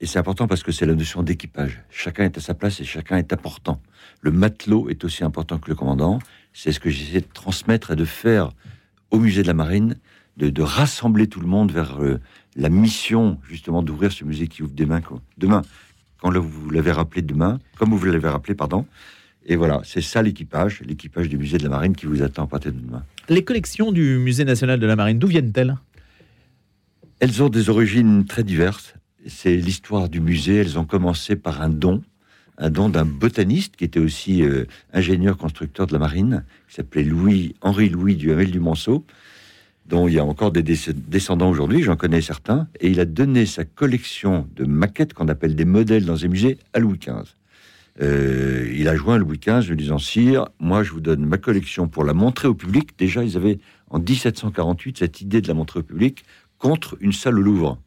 Et 0.00 0.06
c'est 0.06 0.18
important 0.18 0.46
parce 0.46 0.62
que 0.62 0.72
c'est 0.72 0.84
la 0.84 0.94
notion 0.94 1.22
d'équipage. 1.22 1.82
Chacun 1.90 2.24
est 2.24 2.36
à 2.36 2.40
sa 2.40 2.52
place 2.52 2.80
et 2.80 2.84
chacun 2.84 3.16
est 3.16 3.32
important. 3.32 3.80
Le 4.20 4.30
matelot 4.30 4.90
est 4.90 5.02
aussi 5.04 5.24
important 5.24 5.58
que 5.58 5.70
le 5.70 5.74
commandant. 5.74 6.18
C'est 6.52 6.70
ce 6.70 6.80
que 6.80 6.90
j'essaie 6.90 7.22
de 7.22 7.32
transmettre 7.32 7.92
et 7.92 7.96
de 7.96 8.04
faire 8.04 8.50
au 9.10 9.18
musée 9.18 9.42
de 9.42 9.46
la 9.46 9.54
marine, 9.54 9.96
de, 10.36 10.62
rassembler 10.62 11.28
tout 11.28 11.40
le 11.40 11.46
monde 11.46 11.72
vers 11.72 12.02
euh, 12.02 12.20
la 12.56 12.68
mission 12.68 13.38
justement 13.48 13.82
d'ouvrir 13.82 14.12
ce 14.12 14.24
musée 14.24 14.48
qui 14.48 14.62
ouvre 14.62 14.74
demain. 14.74 15.00
Demain, 15.38 15.62
quand 16.18 16.36
vous 16.38 16.68
l'avez 16.70 16.92
rappelé 16.92 17.22
demain, 17.22 17.58
comme 17.78 17.94
vous 17.94 18.04
l'avez 18.04 18.28
rappelé, 18.28 18.54
pardon. 18.54 18.86
Et 19.46 19.56
voilà, 19.56 19.80
c'est 19.84 20.02
ça 20.02 20.22
l'équipage, 20.22 20.80
l'équipage 20.80 21.28
du 21.28 21.38
musée 21.38 21.56
de 21.56 21.62
la 21.62 21.70
marine 21.70 21.94
qui 21.94 22.06
vous 22.06 22.22
attend 22.22 22.44
à 22.44 22.46
partir 22.48 22.72
de 22.72 22.80
demain. 22.80 23.04
Les 23.28 23.42
collections 23.42 23.90
du 23.90 24.18
Musée 24.18 24.44
national 24.44 24.78
de 24.78 24.86
la 24.86 24.94
marine, 24.94 25.18
d'où 25.18 25.26
viennent-elles? 25.26 25.76
Elles 27.18 27.42
ont 27.42 27.48
des 27.48 27.70
origines 27.70 28.24
très 28.24 28.44
diverses. 28.44 28.94
C'est 29.26 29.56
l'histoire 29.56 30.08
du 30.08 30.20
musée. 30.20 30.58
Elles 30.58 30.78
ont 30.78 30.84
commencé 30.84 31.34
par 31.34 31.60
un 31.60 31.68
don, 31.68 32.04
un 32.56 32.70
don 32.70 32.88
d'un 32.88 33.04
botaniste 33.04 33.74
qui 33.74 33.82
était 33.82 33.98
aussi 33.98 34.42
euh, 34.42 34.66
ingénieur 34.92 35.36
constructeur 35.36 35.88
de 35.88 35.92
la 35.92 35.98
marine, 35.98 36.44
qui 36.68 36.76
s'appelait 36.76 37.02
Louis 37.02 37.56
Henri 37.62 37.88
Louis 37.88 38.14
Duhamel 38.14 38.52
du 38.52 38.60
Monceau, 38.60 39.04
dont 39.86 40.06
il 40.06 40.14
y 40.14 40.18
a 40.20 40.24
encore 40.24 40.52
des 40.52 40.62
descendants 40.62 41.50
aujourd'hui, 41.50 41.82
j'en 41.82 41.96
connais 41.96 42.20
certains, 42.20 42.68
et 42.78 42.90
il 42.90 43.00
a 43.00 43.04
donné 43.04 43.44
sa 43.46 43.64
collection 43.64 44.48
de 44.54 44.64
maquettes 44.64 45.14
qu'on 45.14 45.26
appelle 45.26 45.56
des 45.56 45.64
modèles 45.64 46.04
dans 46.04 46.24
un 46.24 46.28
musée 46.28 46.58
à 46.74 46.78
Louis 46.78 46.98
XV. 46.98 47.34
Euh, 48.00 48.70
il 48.74 48.88
a 48.88 48.96
joint 48.96 49.18
Louis 49.18 49.38
XV, 49.38 49.68
lui 49.70 49.76
disant 49.76 49.98
Sire, 49.98 50.48
moi 50.60 50.82
je 50.82 50.92
vous 50.92 51.00
donne 51.00 51.24
ma 51.24 51.38
collection 51.38 51.88
pour 51.88 52.04
la 52.04 52.14
montrer 52.14 52.48
au 52.48 52.54
public. 52.54 52.90
Déjà, 52.98 53.24
ils 53.24 53.36
avaient 53.36 53.58
en 53.90 53.98
1748 53.98 54.98
cette 54.98 55.20
idée 55.20 55.40
de 55.40 55.48
la 55.48 55.54
montrer 55.54 55.80
au 55.80 55.82
public 55.82 56.24
contre 56.58 56.96
une 57.00 57.12
salle 57.12 57.38
au 57.38 57.42
Louvre. 57.42 57.78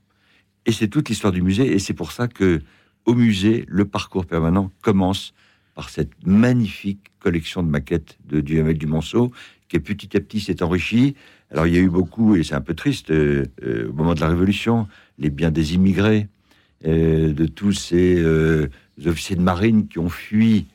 Et 0.65 0.71
c'est 0.71 0.87
toute 0.87 1.09
l'histoire 1.09 1.33
du 1.33 1.41
musée, 1.41 1.71
et 1.71 1.79
c'est 1.79 1.93
pour 1.93 2.11
ça 2.11 2.27
que 2.27 2.61
au 3.05 3.15
musée, 3.15 3.65
le 3.67 3.85
parcours 3.85 4.25
permanent 4.25 4.71
commence 4.81 5.33
par 5.73 5.89
cette 5.89 6.11
magnifique 6.25 7.11
collection 7.19 7.63
de 7.63 7.69
maquettes 7.69 8.17
de 8.25 8.41
Duhamel 8.41 8.77
du 8.77 8.85
Monceau, 8.85 9.31
qui 9.69 9.79
petit 9.79 10.17
à 10.17 10.19
petit 10.19 10.41
s'est 10.41 10.61
enrichie. 10.61 11.15
Alors 11.51 11.67
il 11.67 11.73
y 11.73 11.77
a 11.77 11.79
eu 11.79 11.89
beaucoup, 11.89 12.35
et 12.35 12.43
c'est 12.43 12.55
un 12.55 12.61
peu 12.61 12.73
triste, 12.73 13.11
euh, 13.11 13.45
euh, 13.63 13.89
au 13.89 13.93
moment 13.93 14.13
de 14.13 14.19
la 14.19 14.27
Révolution, 14.27 14.87
les 15.17 15.29
biens 15.29 15.51
des 15.51 15.75
immigrés, 15.75 16.27
de 16.83 17.45
tous 17.45 17.73
ces 17.73 18.23
officiers 19.05 19.35
de 19.35 19.41
marine 19.41 19.87
qui 19.87 19.99
ont 19.99 20.09
fui 20.09 20.67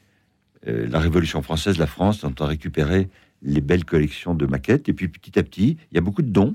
euh, 0.68 0.86
la 0.88 0.98
Révolution 0.98 1.42
française, 1.42 1.78
la 1.78 1.86
France, 1.86 2.24
ont 2.24 2.34
récupéré 2.40 3.08
les 3.42 3.60
belles 3.60 3.84
collections 3.84 4.34
de 4.34 4.46
maquettes. 4.46 4.88
Et 4.88 4.92
puis 4.92 5.08
petit 5.08 5.38
à 5.38 5.42
petit, 5.42 5.76
il 5.90 5.94
y 5.94 5.98
a 5.98 6.00
beaucoup 6.00 6.22
de 6.22 6.30
dons, 6.30 6.54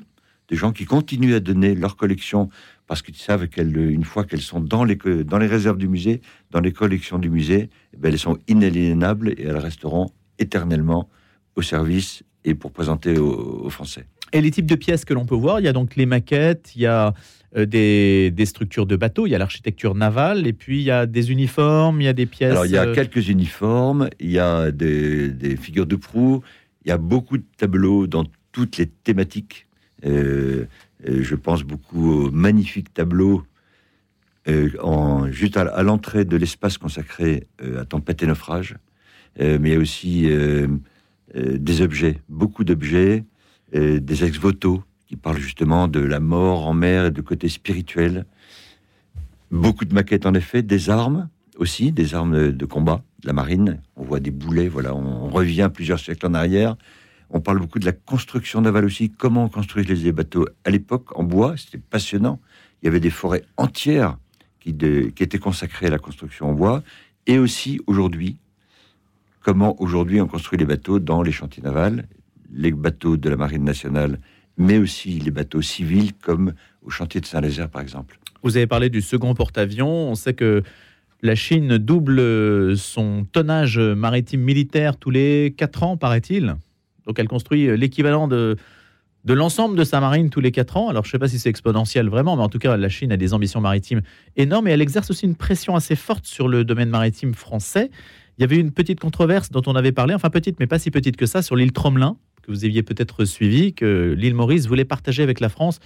des 0.49 0.55
gens 0.55 0.71
qui 0.71 0.85
continuent 0.85 1.35
à 1.35 1.39
donner 1.39 1.75
leurs 1.75 1.95
collections 1.95 2.49
parce 2.87 3.03
qu'ils 3.03 3.15
savent 3.15 3.47
qu'une 3.47 4.03
fois 4.03 4.23
qu'elles 4.23 4.41
sont 4.41 4.59
dans 4.59 4.83
les, 4.83 4.95
dans 4.95 5.37
les 5.37 5.45
réserves 5.45 5.77
du 5.77 5.87
musée, 5.87 6.21
dans 6.49 6.59
les 6.59 6.71
collections 6.71 7.19
du 7.19 7.29
musée, 7.29 7.69
eh 7.93 7.97
ben, 7.97 8.11
elles 8.11 8.19
sont 8.19 8.39
inaliénables 8.47 9.29
et 9.29 9.43
elles 9.43 9.57
resteront 9.57 10.09
éternellement 10.39 11.07
au 11.55 11.61
service 11.61 12.23
et 12.45 12.55
pour 12.55 12.71
présenter 12.71 13.19
aux 13.19 13.69
Français. 13.69 14.05
Et 14.31 14.41
les 14.41 14.49
types 14.49 14.65
de 14.65 14.75
pièces 14.75 15.05
que 15.05 15.13
l'on 15.13 15.25
peut 15.25 15.35
voir, 15.35 15.59
il 15.59 15.65
y 15.65 15.67
a 15.67 15.73
donc 15.73 15.95
les 15.95 16.05
maquettes, 16.07 16.71
il 16.75 16.81
y 16.81 16.85
a 16.87 17.13
euh, 17.57 17.65
des, 17.65 18.45
structures 18.45 18.85
de 18.85 18.95
bateaux, 18.95 19.25
il 19.25 19.31
y 19.31 19.35
a 19.35 19.39
l'architecture 19.39 19.95
navale, 19.95 20.45
et 20.45 20.53
puis 20.53 20.79
il 20.79 20.83
y 20.83 20.91
a 20.91 21.07
des 21.07 21.31
uniformes, 21.31 21.99
il 21.99 22.05
y 22.05 22.07
a 22.07 22.13
des 22.13 22.27
pièces. 22.27 22.51
Alors 22.51 22.67
il 22.67 22.71
y 22.71 22.77
a 22.77 22.85
euh, 22.85 22.93
quelques 22.93 23.27
uniformes, 23.27 24.09
il 24.19 24.29
y 24.29 24.37
a 24.37 24.71
des, 24.71 25.57
figures 25.59 25.87
de 25.87 25.95
proue, 25.95 26.43
il 26.85 26.89
y 26.89 26.91
a 26.91 26.97
beaucoup 26.97 27.39
de 27.39 27.43
tableaux 27.57 28.05
dans 28.05 28.25
toutes 28.51 28.77
les 28.77 28.85
thématiques. 28.85 29.65
Euh, 30.05 30.65
je 31.03 31.35
pense 31.35 31.63
beaucoup 31.63 32.11
aux 32.11 32.31
magnifiques 32.31 32.93
tableaux 32.93 33.43
en, 34.81 35.31
juste 35.31 35.57
à, 35.57 35.83
l'entrée 35.83 36.25
de 36.25 36.35
l'espace 36.35 36.77
consacré 36.77 37.47
à 37.77 37.85
tempête 37.85 38.23
et 38.23 38.25
naufrage, 38.25 38.77
mais 39.39 39.57
il 39.57 39.73
y 39.73 39.75
a 39.75 39.79
aussi 39.79 40.27
des 41.35 41.81
objets, 41.81 42.19
beaucoup 42.29 42.63
d'objets, 42.63 43.23
des 43.73 44.23
ex-voto 44.23 44.83
qui 45.09 45.15
parle 45.15 45.39
justement 45.39 45.87
de 45.87 45.99
la 45.99 46.19
mort 46.19 46.67
en 46.67 46.75
mer 46.75 47.05
et 47.05 47.11
de 47.11 47.21
côté 47.21 47.49
spirituel. 47.49 48.27
Beaucoup 49.49 49.85
de 49.85 49.93
maquettes 49.95 50.27
en 50.27 50.35
effet, 50.35 50.61
des 50.61 50.91
armes 50.91 51.29
aussi, 51.57 51.91
des 51.91 52.13
armes 52.13 52.51
de 52.51 52.65
combat, 52.65 53.01
de 53.23 53.27
la 53.27 53.33
marine. 53.33 53.81
On 53.95 54.03
voit 54.03 54.19
des 54.19 54.29
boulets, 54.29 54.67
voilà, 54.67 54.95
on 54.95 55.27
revient 55.27 55.71
plusieurs 55.73 55.99
siècles 55.99 56.27
en 56.27 56.35
arrière. 56.35 56.77
On 57.31 57.41
parle 57.41 57.57
beaucoup 57.57 57.79
de 57.79 57.85
la 57.85 57.91
construction 57.91 58.61
navale 58.61 58.85
aussi, 58.85 59.09
comment 59.09 59.45
on 59.45 59.49
construit 59.49 59.83
les 59.83 60.11
bateaux. 60.11 60.47
À 60.63 60.69
l'époque, 60.69 61.17
en 61.17 61.23
bois, 61.23 61.57
c'était 61.57 61.79
passionnant. 61.79 62.39
Il 62.81 62.85
y 62.85 62.87
avait 62.87 62.99
des 62.99 63.09
forêts 63.09 63.43
entières 63.57 64.15
qui 64.59 64.69
étaient 64.69 65.39
consacrées 65.39 65.87
à 65.87 65.89
la 65.89 65.99
construction 65.99 66.49
en 66.49 66.53
bois. 66.53 66.83
Et 67.25 67.39
aussi, 67.39 67.81
aujourd'hui, 67.87 68.37
comment 69.41 69.75
aujourd'hui 69.81 70.21
on 70.21 70.27
construit 70.27 70.59
les 70.59 70.65
bateaux 70.65 70.99
dans 70.99 71.23
les 71.23 71.31
chantiers 71.31 71.63
navals, 71.63 72.05
les 72.51 72.71
bateaux 72.71 73.17
de 73.17 73.27
la 73.27 73.37
marine 73.37 73.63
nationale 73.63 74.19
mais 74.59 74.77
aussi 74.77 75.11
les 75.11 75.31
bateaux 75.31 75.63
civils 75.63 76.13
comme 76.13 76.53
au 76.85 76.91
chantier 76.91 77.19
de 77.21 77.25
Saint-Nazaire 77.25 77.69
par 77.69 77.81
exemple. 77.81 78.19
Vous 78.43 78.57
avez 78.57 78.67
parlé 78.67 78.89
du 78.89 79.01
second 79.01 79.33
porte-avions. 79.33 80.11
On 80.11 80.15
sait 80.15 80.33
que 80.33 80.61
la 81.21 81.35
Chine 81.35 81.77
double 81.77 82.77
son 82.77 83.25
tonnage 83.31 83.79
maritime 83.79 84.41
militaire 84.41 84.97
tous 84.97 85.09
les 85.09 85.55
4 85.57 85.83
ans, 85.83 85.97
paraît-il. 85.97 86.55
Donc 87.07 87.17
elle 87.17 87.27
construit 87.27 87.75
l'équivalent 87.75 88.27
de, 88.27 88.55
de 89.25 89.33
l'ensemble 89.33 89.77
de 89.77 89.83
sa 89.83 89.99
marine 89.99 90.29
tous 90.29 90.39
les 90.39 90.51
quatre 90.51 90.77
ans. 90.77 90.89
Alors 90.89 91.03
je 91.03 91.09
ne 91.09 91.11
sais 91.13 91.19
pas 91.19 91.27
si 91.27 91.39
c'est 91.39 91.49
exponentiel 91.49 92.09
vraiment, 92.09 92.35
mais 92.35 92.43
en 92.43 92.49
tout 92.49 92.59
cas 92.59 92.77
la 92.77 92.89
Chine 92.89 93.11
a 93.11 93.17
des 93.17 93.33
ambitions 93.33 93.61
maritimes 93.61 94.01
énormes 94.35 94.67
et 94.67 94.71
elle 94.71 94.81
exerce 94.81 95.09
aussi 95.09 95.25
une 95.25 95.35
pression 95.35 95.75
assez 95.75 95.95
forte 95.95 96.25
sur 96.25 96.47
le 96.47 96.63
domaine 96.63 96.89
maritime 96.89 97.33
français. 97.33 97.89
Il 98.37 98.41
y 98.41 98.43
avait 98.43 98.57
une 98.57 98.71
petite 98.71 98.99
controverse 98.99 99.51
dont 99.51 99.61
on 99.67 99.75
avait 99.75 99.91
parlé, 99.91 100.13
enfin 100.13 100.29
petite 100.29 100.59
mais 100.59 100.67
pas 100.67 100.79
si 100.79 100.91
petite 100.91 101.17
que 101.17 101.25
ça, 101.25 101.41
sur 101.41 101.55
l'île 101.55 101.73
Tromelin, 101.73 102.17
que 102.41 102.51
vous 102.51 102.65
aviez 102.65 102.83
peut-être 102.83 103.25
suivi, 103.25 103.73
que 103.73 104.15
l'île 104.17 104.35
Maurice 104.35 104.67
voulait 104.67 104.85
partager 104.85 105.23
avec 105.23 105.39
la 105.39 105.49
France 105.49 105.79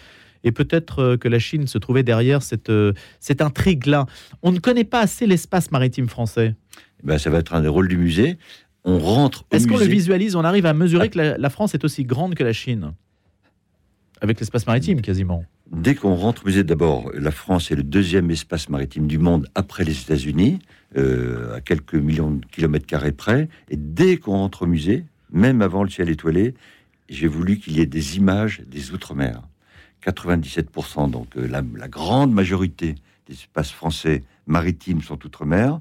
et 0.43 0.51
peut-être 0.51 0.99
euh, 0.99 1.17
que 1.17 1.27
la 1.27 1.39
Chine 1.39 1.67
se 1.67 1.77
trouvait 1.77 2.03
derrière 2.03 2.43
cette, 2.43 2.69
euh, 2.69 2.93
cette 3.19 3.41
intrigue-là. 3.41 4.05
On 4.41 4.51
ne 4.51 4.59
connaît 4.59 4.83
pas 4.83 4.99
assez 4.99 5.25
l'espace 5.25 5.71
maritime 5.71 6.07
français. 6.07 6.55
Eh 7.03 7.07
ben, 7.07 7.17
ça 7.17 7.29
va 7.29 7.39
être 7.39 7.53
un 7.53 7.61
des 7.61 7.67
rôles 7.67 7.87
du 7.87 7.97
musée. 7.97 8.37
On 8.85 8.99
rentre. 8.99 9.45
Est-ce 9.51 9.67
qu'on 9.67 9.77
le 9.77 9.85
visualise 9.85 10.35
On 10.35 10.43
arrive 10.43 10.65
à 10.65 10.73
mesurer 10.73 11.09
que 11.09 11.17
la, 11.17 11.49
France 11.49 11.73
est 11.73 11.85
aussi 11.85 12.03
grande 12.03 12.35
que 12.35 12.43
la 12.43 12.53
Chine? 12.53 12.93
Avec 14.19 14.39
l'espace 14.39 14.67
maritime, 14.67 15.01
quasiment. 15.01 15.45
Dès 15.71 15.95
qu'on 15.95 16.15
rentre 16.15 16.43
au 16.43 16.47
musée, 16.47 16.63
d'abord, 16.63 17.11
la 17.13 17.31
France 17.31 17.71
est 17.71 17.75
le 17.75 17.83
deuxième 17.83 18.29
espace 18.29 18.69
maritime 18.69 19.07
du 19.07 19.17
monde 19.17 19.47
après 19.55 19.85
les 19.85 19.99
États-Unis, 20.01 20.59
euh, 20.97 21.55
à 21.55 21.61
quelques 21.61 21.95
millions 21.95 22.31
de 22.31 22.45
kilomètres 22.45 22.85
carrés 22.85 23.13
près. 23.13 23.47
Et 23.69 23.77
dès 23.77 24.17
qu'on 24.17 24.33
rentre 24.33 24.63
au 24.63 24.65
musée, 24.65 25.05
même 25.33 25.61
avant 25.61 25.83
le 25.83 25.89
ciel 25.89 26.09
étoilé, 26.09 26.53
j'ai 27.09 27.27
voulu 27.27 27.59
qu'il 27.59 27.77
y 27.77 27.81
ait 27.81 27.85
des 27.85 28.17
images 28.17 28.61
des 28.65 28.91
Outre-mer. 28.91 29.41
97%, 30.05 31.09
donc 31.09 31.27
euh, 31.37 31.47
la, 31.47 31.87
grande 31.87 32.33
majorité 32.33 32.95
des 33.27 33.33
espaces 33.33 33.71
français 33.71 34.23
maritimes 34.47 35.01
sont 35.01 35.17
outre-mer. 35.25 35.79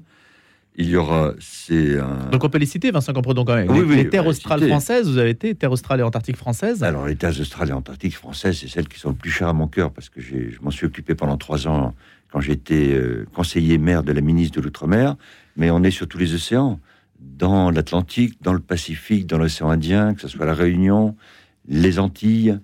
Il 0.75 0.89
y 0.89 0.95
aura, 0.95 1.33
c'est 1.39 1.97
Donc 2.31 2.43
on 2.43 2.49
peut 2.49 2.57
les 2.57 2.65
citer, 2.65 2.89
Vincent 2.89 3.13
Compredon, 3.13 3.45
quand 3.45 3.55
même. 3.55 3.69
Oui, 3.69 3.95
les, 3.95 4.09
terres 4.09 4.25
australes 4.25 4.65
françaises, 4.67 5.07
vous 5.07 5.19
avez 5.19 5.29
été 5.29 5.53
terres 5.53 5.71
australes 5.71 5.99
et 5.99 6.03
antarctiques 6.03 6.37
françaises 6.37 6.83
Alors 6.83 7.05
les 7.05 7.15
terres 7.15 7.39
australes 7.39 7.69
et 7.69 7.73
antarctiques 7.73 8.15
françaises, 8.15 8.57
c'est 8.59 8.67
celles 8.67 8.87
qui 8.87 8.97
sont 8.97 9.09
le 9.09 9.15
plus 9.15 9.29
chères 9.29 9.49
à 9.49 9.53
mon 9.53 9.67
cœur 9.67 9.91
parce 9.91 10.09
que 10.09 10.19
je 10.19 10.59
m'en 10.61 10.71
suis 10.71 10.87
occupé 10.87 11.13
pendant 11.13 11.37
trois 11.37 11.67
ans 11.67 11.93
quand 12.31 12.41
j'étais 12.41 12.93
euh, 12.93 13.27
conseiller 13.35 13.77
maire 13.77 14.01
de 14.01 14.11
la 14.11 14.21
ministre 14.21 14.59
de 14.59 14.65
l'Outre-mer. 14.65 15.15
Mais 15.55 15.69
on 15.69 15.83
est 15.83 15.91
sur 15.91 16.07
tous 16.07 16.17
les 16.17 16.33
océans, 16.33 16.79
dans 17.37 17.71
l'Atlantique, 17.71 18.41
dans 18.41 18.53
le 18.53 18.59
Pacifique, 18.59 19.27
dans 19.27 19.37
l'océan 19.37 19.69
Indien, 19.69 20.13
que 20.13 20.21
ce 20.21 20.27
soit 20.27 20.45
la 20.45 20.53
Réunion, 20.53 21.15
les 21.67 21.99
Antilles, 21.99 22.59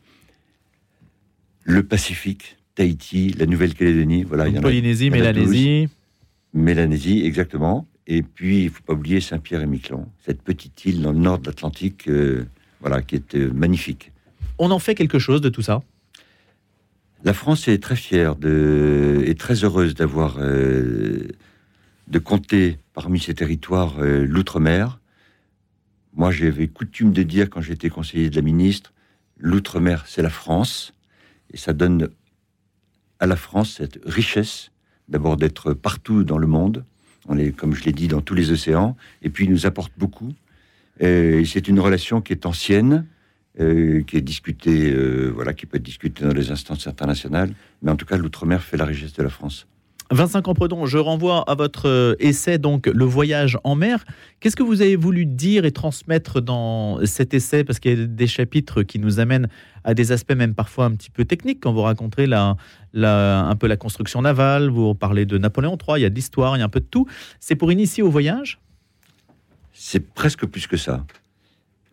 le 1.64 1.84
Pacifique, 1.84 2.58
Tahiti, 2.76 3.34
la 3.38 3.46
Nouvelle-Calédonie. 3.46 4.24
Voilà, 4.24 4.48
il 4.48 4.56
y 4.56 4.60
en 4.60 4.62
Polynésie, 4.62 5.10
Mélanésie. 5.10 5.90
Mélanésie, 6.54 7.22
exactement. 7.26 7.88
Et 8.08 8.24
puis, 8.24 8.62
il 8.62 8.66
ne 8.66 8.70
faut 8.72 8.84
pas 8.84 8.94
oublier 8.94 9.22
Saint-Pierre 9.22 9.62
et 9.62 9.68
Miquelon, 9.68 10.08
cette 10.26 10.42
petite 10.42 10.84
île 10.86 11.02
dans 11.02 11.12
le 11.12 11.20
nord 11.20 11.40
de 11.40 11.46
l'Atlantique, 11.46 12.08
euh, 12.08 12.46
voilà, 12.82 13.02
qui 13.02 13.16
est 13.16 13.36
euh, 13.36 13.52
magnifique. 13.54 14.12
On 14.58 14.72
en 14.72 14.80
fait 14.80 14.96
quelque 14.96 15.20
chose 15.20 15.42
de 15.42 15.50
tout 15.50 15.62
ça? 15.62 15.84
La 17.24 17.34
France 17.34 17.68
est 17.68 17.84
très 17.84 17.96
fière 17.96 18.36
de, 18.36 19.24
et 19.26 19.36
très 19.36 19.64
heureuse 19.64 19.94
d'avoir, 19.94 20.38
euh, 20.40 21.28
de 22.10 22.20
compter 22.20 22.80
parmi 22.94 23.20
ces 23.20 23.34
territoires 23.34 24.02
l'outre-mer. 24.02 25.00
Moi, 26.14 26.32
j'avais 26.32 26.68
coutume 26.68 27.12
de 27.14 27.24
dire 27.24 27.50
quand 27.50 27.62
j'étais 27.62 27.90
conseiller 27.90 28.30
de 28.30 28.36
la 28.36 28.42
ministre, 28.42 28.94
l'outre-mer, 29.38 30.06
c'est 30.08 30.22
la 30.22 30.30
France. 30.30 30.94
Et 31.52 31.58
ça 31.58 31.74
donne 31.74 32.10
à 33.20 33.28
la 33.28 33.36
France 33.36 33.76
cette 33.78 34.00
richesse, 34.06 34.72
d'abord 35.08 35.38
d'être 35.38 35.74
partout 35.74 36.24
dans 36.24 36.38
le 36.38 36.48
monde. 36.48 36.86
On 37.28 37.38
est, 37.38 37.52
comme 37.52 37.76
je 37.76 37.84
l'ai 37.84 37.92
dit, 37.92 38.08
dans 38.08 38.22
tous 38.22 38.34
les 38.34 38.52
océans. 38.52 38.96
Et 39.22 39.30
puis, 39.30 39.46
il 39.46 39.52
nous 39.52 39.66
apporte 39.66 39.92
beaucoup. 39.98 40.34
Et 41.00 41.46
c'est 41.46 41.68
une 41.68 41.80
relation 41.80 42.22
qui 42.22 42.34
est 42.34 42.46
ancienne, 42.46 43.06
euh, 43.60 44.04
qui 44.04 44.18
est 44.18 44.22
discutée, 44.22 44.92
euh, 44.92 45.30
voilà, 45.30 45.54
qui 45.54 45.66
peut 45.66 45.78
être 45.78 45.84
discutée 45.84 46.24
dans 46.26 46.34
les 46.34 46.52
instances 46.52 46.88
internationales. 46.88 47.54
Mais 47.82 47.92
en 47.92 47.96
tout 47.96 48.06
cas, 48.06 48.18
l'outre-mer 48.18 48.62
fait 48.64 48.78
la 48.78 48.86
richesse 48.86 49.14
de 49.14 49.24
la 49.24 49.30
France. 49.30 49.68
Vincent 50.12 50.42
Campredon, 50.42 50.88
je 50.88 50.98
renvoie 50.98 51.44
à 51.48 51.54
votre 51.54 51.88
euh, 51.88 52.16
essai, 52.20 52.58
donc 52.58 52.88
Le 52.88 53.06
voyage 53.06 53.60
en 53.64 53.76
mer. 53.76 54.04
Qu'est-ce 54.40 54.56
que 54.56 54.64
vous 54.64 54.82
avez 54.82 54.96
voulu 54.96 55.28
dire 55.28 55.66
et 55.66 55.72
transmettre 55.72 56.42
dans 56.42 57.06
cet 57.06 57.36
essai? 57.36 57.64
Parce 57.64 57.80
qu'il 57.80 58.00
y 58.00 58.04
a 58.04 58.08
des 58.08 58.26
chapitres 58.26 58.82
qui 58.82 58.98
nous 58.98 59.20
amènent 59.20 59.50
à 59.84 59.94
des 59.94 60.12
aspects 60.12 60.34
même 60.34 60.56
parfois 60.56 60.86
un 60.86 60.96
petit 60.96 61.12
peu 61.12 61.26
techniques 61.26 61.60
quand 61.62 61.74
vous 61.74 61.84
racontez 61.84 62.26
la, 62.26 62.58
un 62.96 63.56
peu 63.56 63.68
la 63.68 63.78
construction 63.78 64.24
navale, 64.24 64.70
vous 64.70 64.96
parlez 64.96 65.28
de 65.28 65.38
Napoléon 65.38 65.78
III, 65.78 66.00
il 66.00 66.02
y 66.02 66.06
a 66.06 66.10
de 66.10 66.16
l'histoire, 66.16 66.58
il 66.58 66.60
y 66.60 66.64
a 66.64 66.66
un 66.66 66.70
peu 66.70 66.80
de 66.80 66.86
tout. 66.86 67.06
C'est 67.40 67.56
pour 67.56 67.72
initier 67.72 68.02
au 68.02 68.10
voyage? 68.10 68.60
C'est 69.74 70.12
presque 70.14 70.48
plus 70.48 70.66
que 70.66 70.76
ça. 70.76 71.06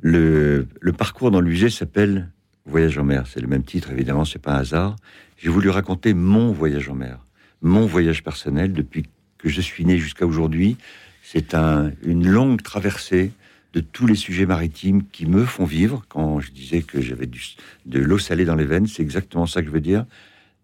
Le, 0.01 0.67
parcours 0.97 1.31
dans 1.31 1.43
musée 1.43 1.69
s'appelle 1.69 2.31
Voyage 2.65 2.97
en 2.97 3.05
mer. 3.05 3.27
C'est 3.27 3.41
le 3.41 3.47
même 3.47 3.63
titre, 3.63 3.91
évidemment, 3.91 4.25
c'est 4.25 4.41
pas 4.41 4.55
un 4.55 4.61
hasard. 4.61 4.97
J'ai 5.37 5.51
voulu 5.51 5.69
raconter 5.69 6.15
mon 6.15 6.51
voyage 6.51 6.89
en 6.89 6.95
mer 6.95 7.26
mon 7.67 7.85
voyage 7.87 8.23
personnel 8.23 8.73
depuis 8.73 9.05
que 9.39 9.49
je 9.49 9.61
suis 9.61 9.85
né 9.85 9.99
jusqu'à 9.99 10.27
aujourd'hui. 10.27 10.77
C'est 11.23 11.55
un, 11.55 11.91
une 12.03 12.27
longue 12.27 12.63
traversée 12.63 13.33
de 13.75 13.81
tous 13.81 14.07
les 14.07 14.15
sujets 14.15 14.47
maritimes 14.47 15.03
qui 15.13 15.27
me 15.27 15.45
font 15.45 15.65
vivre. 15.65 16.05
Quand 16.09 16.41
je 16.41 16.51
disais 16.53 16.83
que 16.83 17.01
j'avais 17.01 17.27
de 17.27 17.99
l'eau 17.99 18.19
salée 18.19 18.45
dans 18.45 18.55
les 18.55 18.65
veines, 18.65 18.87
c'est 18.87 19.03
exactement 19.03 19.47
ça 19.47 19.61
que 19.61 19.67
je 19.67 19.73
veux 19.73 19.81
dire. 19.81 20.07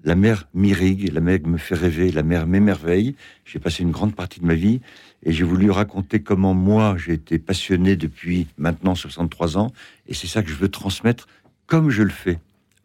La 0.05 0.15
mer 0.15 0.49
m'irrigue, 0.55 1.13
la 1.13 1.21
mer 1.21 1.41
me 1.45 1.59
fait 1.59 1.75
rêver, 1.75 2.11
la 2.11 2.23
mer 2.23 2.47
m'émerveille. 2.47 3.15
J'ai 3.45 3.59
passé 3.59 3.83
une 3.83 3.91
grande 3.91 4.15
partie 4.15 4.41
de 4.41 4.47
ma 4.47 4.55
vie 4.55 4.81
et 5.23 5.33
j'ai 5.33 5.45
voulu 5.45 5.71
raconter 5.71 6.23
comment 6.23 6.55
moi 6.55 6.97
j'ai 6.97 7.13
été 7.13 7.39
passionné 7.39 7.97
depuis 7.97 8.47
maintenant 8.59 8.95
63 8.95 9.59
ans 9.59 9.73
et 10.07 10.15
c'est 10.15 10.27
ça 10.27 10.43
que 10.43 10.49
je 10.49 10.57
veux 10.57 10.69
transmettre 10.69 11.29
comme 11.67 11.91
je 11.91 12.03
le 12.03 12.11
fais 12.11 12.39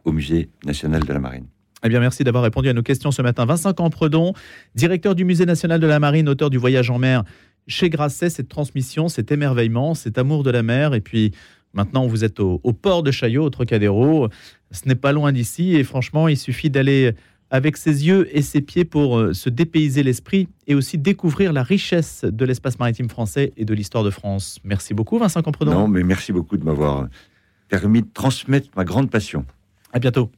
au 0.04 0.12
Musée 0.12 0.50
national 0.64 1.04
de 1.04 1.14
la 1.14 1.20
marine. 1.20 1.48
Eh 1.84 1.90
bien, 1.90 2.00
merci 2.00 2.24
d'avoir 2.24 2.44
répondu 2.44 2.70
à 2.70 2.74
nos 2.74 2.82
questions 2.82 3.12
ce 3.12 3.22
matin. 3.22 3.46
Vincent 3.46 3.74
Campredon, 3.74 4.34
directeur 4.76 5.14
du 5.14 5.26
Musée 5.26 5.46
national 5.46 5.80
de 5.80 5.88
la 5.88 6.00
marine, 6.00 6.28
auteur 6.28 6.50
du 6.50 6.58
Voyage 6.58 6.90
en 6.90 6.98
mer 6.98 7.24
chez 7.68 7.90
Grasset, 7.90 8.30
cette 8.30 8.48
transmission, 8.48 9.10
cet 9.10 9.32
émerveillement, 9.32 9.94
cet 9.94 10.18
amour 10.18 10.44
de 10.44 10.50
la 10.50 10.64
mer. 10.64 10.94
Et 10.94 11.02
puis 11.02 11.34
maintenant, 11.74 12.08
vous 12.08 12.24
êtes 12.24 12.40
au, 12.40 12.60
port 12.60 13.04
de 13.04 13.12
Chaillot, 13.12 13.44
au 13.44 13.50
Trocadéro. 13.50 14.30
Ce 14.72 14.88
n'est 14.88 14.96
pas 14.96 15.12
loin 15.12 15.32
d'ici. 15.32 15.76
Et 15.76 15.84
franchement, 15.84 16.28
il 16.28 16.38
suffit 16.38 16.70
d'aller 16.70 17.14
avec 17.50 17.78
ses 17.78 18.08
yeux 18.08 18.28
et 18.36 18.42
ses 18.42 18.62
pieds 18.62 18.84
pour 18.84 19.18
euh, 19.18 19.34
se 19.34 19.50
dépayser 19.50 20.04
l'esprit 20.04 20.50
et 20.68 20.76
aussi 20.76 20.98
découvrir 20.98 21.54
la 21.54 21.64
richesse 21.64 22.26
de 22.26 22.44
l'espace 22.44 22.78
maritime 22.78 23.10
français 23.10 23.54
et 23.56 23.64
de 23.64 23.74
l'histoire 23.74 24.04
de 24.04 24.10
France. 24.10 24.60
Merci 24.66 24.94
beaucoup, 24.94 25.18
Vincent 25.18 25.42
Campredon. 25.42 25.72
Non, 25.72 25.88
mais 25.88 26.04
merci 26.04 26.34
beaucoup 26.34 26.58
de 26.58 26.66
m'avoir 26.66 27.08
permis 27.70 28.02
de 28.02 28.08
transmettre 28.14 28.68
ma 28.76 28.84
grande 28.84 29.10
passion. 29.10 29.46
À 29.94 30.00
bientôt. 30.00 30.30